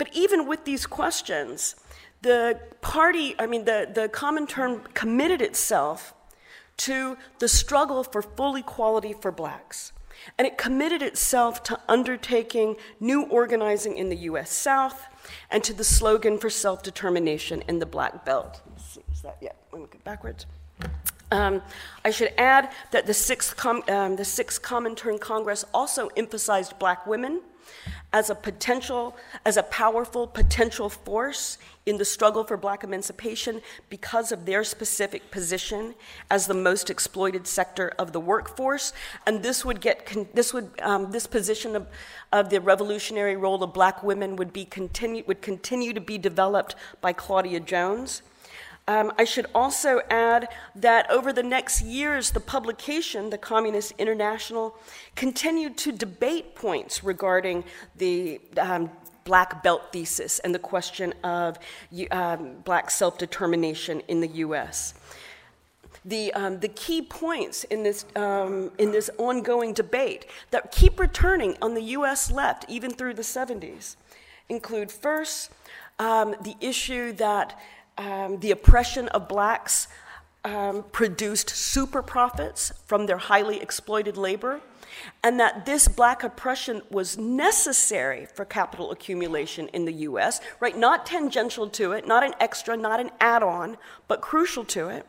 But 0.00 0.08
even 0.14 0.48
with 0.48 0.64
these 0.64 0.86
questions, 0.86 1.76
the 2.22 2.58
party, 2.80 3.34
I 3.38 3.44
mean, 3.44 3.66
the, 3.66 3.86
the 3.92 4.08
Comintern 4.08 4.94
committed 4.94 5.42
itself 5.42 6.14
to 6.78 7.18
the 7.38 7.48
struggle 7.48 8.02
for 8.02 8.22
full 8.22 8.56
equality 8.56 9.12
for 9.12 9.30
blacks. 9.30 9.92
And 10.38 10.46
it 10.46 10.56
committed 10.56 11.02
itself 11.02 11.62
to 11.64 11.78
undertaking 11.86 12.76
new 12.98 13.24
organizing 13.24 13.94
in 13.98 14.08
the 14.08 14.16
US 14.30 14.50
South 14.50 15.04
and 15.50 15.62
to 15.64 15.74
the 15.74 15.84
slogan 15.84 16.38
for 16.38 16.48
self 16.48 16.82
determination 16.82 17.62
in 17.68 17.78
the 17.78 17.84
Black 17.84 18.24
Belt. 18.24 18.62
Is 19.12 19.20
that, 19.20 19.36
yeah, 19.42 19.52
let 19.70 19.82
me 19.82 19.88
go 19.90 19.98
backwards. 20.02 20.46
Um, 21.30 21.60
I 22.06 22.10
should 22.10 22.32
add 22.38 22.72
that 22.92 23.06
the 23.06 23.12
sixth, 23.12 23.54
com, 23.54 23.82
um, 23.90 24.16
the 24.16 24.24
sixth 24.24 24.62
Comintern 24.62 25.20
Congress 25.20 25.62
also 25.74 26.08
emphasized 26.16 26.78
black 26.78 27.06
women 27.06 27.42
as 28.12 28.30
a 28.30 28.34
potential, 28.34 29.16
as 29.44 29.56
a 29.56 29.62
powerful 29.62 30.26
potential 30.26 30.88
force 30.88 31.58
in 31.86 31.96
the 31.96 32.04
struggle 32.04 32.44
for 32.44 32.56
black 32.56 32.84
emancipation 32.84 33.60
because 33.88 34.32
of 34.32 34.46
their 34.46 34.64
specific 34.64 35.30
position 35.30 35.94
as 36.30 36.46
the 36.46 36.54
most 36.54 36.90
exploited 36.90 37.46
sector 37.46 37.92
of 37.98 38.12
the 38.12 38.20
workforce. 38.20 38.92
And 39.26 39.42
this 39.42 39.64
would 39.64 39.80
get, 39.80 40.06
this 40.34 40.52
would, 40.52 40.70
um, 40.82 41.10
this 41.10 41.26
position 41.26 41.76
of, 41.76 41.86
of 42.32 42.50
the 42.50 42.60
revolutionary 42.60 43.36
role 43.36 43.62
of 43.62 43.72
black 43.72 44.02
women 44.02 44.36
would 44.36 44.52
be 44.52 44.64
continue, 44.64 45.24
would 45.26 45.42
continue 45.42 45.92
to 45.92 46.00
be 46.00 46.18
developed 46.18 46.74
by 47.00 47.12
Claudia 47.12 47.60
Jones. 47.60 48.22
Um, 48.90 49.12
I 49.16 49.22
should 49.22 49.46
also 49.54 50.00
add 50.10 50.48
that 50.74 51.08
over 51.12 51.32
the 51.32 51.44
next 51.44 51.80
years, 51.80 52.32
the 52.32 52.40
publication, 52.40 53.30
the 53.30 53.38
Communist 53.38 53.92
International, 53.98 54.76
continued 55.14 55.76
to 55.78 55.92
debate 55.92 56.56
points 56.56 57.04
regarding 57.04 57.62
the 57.94 58.40
um, 58.58 58.90
black 59.22 59.62
belt 59.62 59.92
thesis 59.92 60.40
and 60.40 60.52
the 60.52 60.58
question 60.58 61.14
of 61.22 61.56
um, 62.10 62.56
black 62.64 62.90
self 62.90 63.16
determination 63.16 64.02
in 64.08 64.20
the 64.20 64.28
US. 64.46 64.94
The, 66.04 66.32
um, 66.32 66.58
the 66.58 66.66
key 66.66 67.00
points 67.00 67.62
in 67.62 67.84
this, 67.84 68.06
um, 68.16 68.72
in 68.76 68.90
this 68.90 69.08
ongoing 69.18 69.72
debate 69.72 70.26
that 70.50 70.72
keep 70.72 70.98
returning 70.98 71.56
on 71.62 71.74
the 71.74 71.82
US 71.96 72.32
left, 72.32 72.64
even 72.68 72.90
through 72.90 73.14
the 73.14 73.22
70s, 73.22 73.94
include 74.48 74.90
first 74.90 75.52
um, 76.00 76.34
the 76.42 76.56
issue 76.60 77.12
that 77.12 77.56
um, 78.00 78.40
the 78.40 78.50
oppression 78.50 79.08
of 79.08 79.28
blacks 79.28 79.86
um, 80.42 80.84
produced 80.90 81.50
super 81.50 82.00
profits 82.00 82.72
from 82.86 83.04
their 83.04 83.18
highly 83.18 83.60
exploited 83.60 84.16
labor, 84.16 84.62
and 85.22 85.38
that 85.38 85.66
this 85.66 85.86
black 85.86 86.24
oppression 86.24 86.80
was 86.90 87.18
necessary 87.18 88.26
for 88.34 88.46
capital 88.46 88.90
accumulation 88.90 89.68
in 89.68 89.84
the 89.84 89.92
US, 90.08 90.40
right? 90.60 90.76
Not 90.76 91.04
tangential 91.04 91.68
to 91.68 91.92
it, 91.92 92.06
not 92.06 92.24
an 92.24 92.32
extra, 92.40 92.74
not 92.74 93.00
an 93.00 93.10
add 93.20 93.42
on, 93.42 93.76
but 94.08 94.22
crucial 94.22 94.64
to 94.66 94.88
it. 94.88 95.06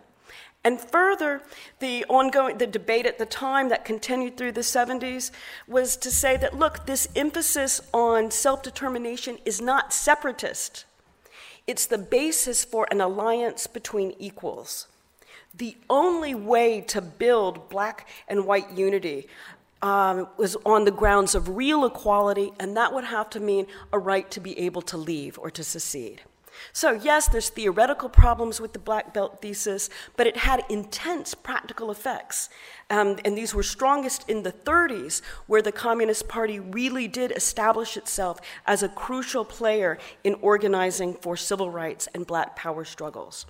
And 0.63 0.79
further, 0.79 1.41
the 1.79 2.05
ongoing 2.09 2.57
the 2.57 2.67
debate 2.67 3.05
at 3.05 3.17
the 3.17 3.25
time 3.25 3.69
that 3.69 3.85
continued 3.85 4.35
through 4.35 4.51
the 4.51 4.61
70s 4.61 5.31
was 5.65 5.95
to 5.97 6.11
say 6.11 6.35
that 6.37 6.59
look, 6.59 6.85
this 6.85 7.07
emphasis 7.15 7.81
on 7.93 8.31
self-determination 8.31 9.39
is 9.45 9.61
not 9.61 9.93
separatist. 9.93 10.85
It's 11.71 11.85
the 11.85 11.97
basis 11.97 12.65
for 12.65 12.85
an 12.91 12.99
alliance 12.99 13.65
between 13.65 14.13
equals. 14.19 14.87
The 15.53 15.77
only 15.89 16.35
way 16.35 16.81
to 16.81 16.99
build 16.99 17.69
black 17.69 18.09
and 18.27 18.45
white 18.45 18.69
unity 18.71 19.29
um, 19.81 20.27
was 20.35 20.57
on 20.65 20.83
the 20.83 20.91
grounds 20.91 21.33
of 21.33 21.55
real 21.55 21.85
equality, 21.85 22.51
and 22.59 22.75
that 22.75 22.93
would 22.93 23.05
have 23.05 23.29
to 23.29 23.39
mean 23.39 23.67
a 23.93 23.99
right 23.99 24.29
to 24.31 24.41
be 24.41 24.59
able 24.59 24.81
to 24.81 24.97
leave 24.97 25.39
or 25.39 25.49
to 25.49 25.63
secede. 25.63 26.19
So, 26.73 26.91
yes, 26.91 27.27
there's 27.27 27.49
theoretical 27.49 28.09
problems 28.09 28.61
with 28.61 28.73
the 28.73 28.79
black 28.79 29.13
belt 29.13 29.41
thesis, 29.41 29.89
but 30.17 30.27
it 30.27 30.37
had 30.37 30.63
intense 30.69 31.33
practical 31.33 31.91
effects. 31.91 32.49
Um, 32.89 33.17
and 33.23 33.37
these 33.37 33.53
were 33.53 33.63
strongest 33.63 34.29
in 34.29 34.43
the 34.43 34.51
30s, 34.51 35.21
where 35.47 35.61
the 35.61 35.71
Communist 35.71 36.27
Party 36.27 36.59
really 36.59 37.07
did 37.07 37.31
establish 37.31 37.97
itself 37.97 38.39
as 38.65 38.83
a 38.83 38.89
crucial 38.89 39.45
player 39.45 39.97
in 40.23 40.35
organizing 40.35 41.13
for 41.15 41.37
civil 41.37 41.69
rights 41.69 42.07
and 42.13 42.27
black 42.27 42.55
power 42.55 42.85
struggles. 42.85 43.45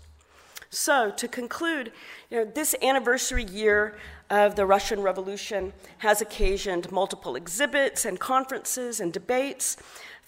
So, 0.74 1.12
to 1.12 1.28
conclude, 1.28 1.92
you 2.30 2.38
know, 2.38 2.46
this 2.46 2.74
anniversary 2.82 3.44
year 3.44 3.98
of 4.30 4.56
the 4.56 4.66
Russian 4.66 5.02
Revolution 5.02 5.74
has 5.98 6.22
occasioned 6.22 6.90
multiple 6.94 7.36
exhibits 7.36 8.06
and 8.06 8.18
conferences 8.18 9.02
and 9.02 9.12
debates. 9.12 9.76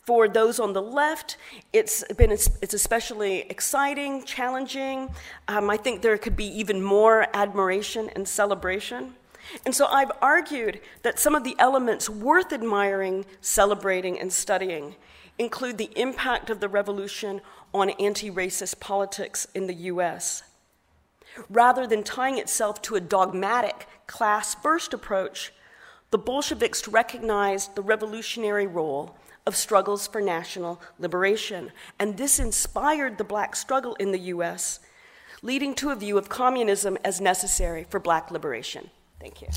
For 0.05 0.27
those 0.27 0.59
on 0.59 0.73
the 0.73 0.81
left, 0.81 1.37
it's 1.71 2.03
been 2.17 2.31
it's 2.31 2.73
especially 2.73 3.41
exciting, 3.49 4.25
challenging. 4.25 5.09
Um, 5.47 5.69
I 5.69 5.77
think 5.77 6.01
there 6.01 6.17
could 6.17 6.35
be 6.35 6.47
even 6.59 6.81
more 6.81 7.27
admiration 7.33 8.09
and 8.13 8.27
celebration. 8.27 9.15
And 9.65 9.73
so 9.73 9.87
I've 9.87 10.11
argued 10.21 10.81
that 11.03 11.19
some 11.19 11.35
of 11.35 11.43
the 11.43 11.55
elements 11.57 12.09
worth 12.09 12.51
admiring, 12.51 13.25
celebrating, 13.39 14.19
and 14.19 14.31
studying 14.31 14.95
include 15.37 15.77
the 15.77 15.91
impact 15.95 16.49
of 16.49 16.59
the 16.59 16.69
revolution 16.69 17.41
on 17.73 17.89
anti 17.91 18.29
racist 18.29 18.79
politics 18.79 19.47
in 19.53 19.67
the 19.67 19.73
US. 19.73 20.43
Rather 21.49 21.87
than 21.87 22.03
tying 22.03 22.37
itself 22.37 22.81
to 22.83 22.95
a 22.95 23.01
dogmatic 23.01 23.87
class 24.05 24.53
first 24.55 24.93
approach, 24.93 25.53
the 26.11 26.17
Bolsheviks 26.17 26.87
recognized 26.87 27.75
the 27.75 27.81
revolutionary 27.81 28.67
role 28.67 29.17
of 29.45 29.55
struggles 29.55 30.07
for 30.07 30.21
national 30.21 30.81
liberation. 30.99 31.71
And 31.99 32.17
this 32.17 32.39
inspired 32.39 33.17
the 33.17 33.23
black 33.23 33.55
struggle 33.55 33.95
in 33.95 34.11
the 34.11 34.19
US, 34.19 34.79
leading 35.41 35.73
to 35.75 35.89
a 35.89 35.95
view 35.95 36.17
of 36.17 36.29
communism 36.29 36.97
as 37.03 37.19
necessary 37.19 37.85
for 37.89 37.99
black 37.99 38.31
liberation. 38.31 38.89
Thank 39.19 39.41
you. 39.41 39.49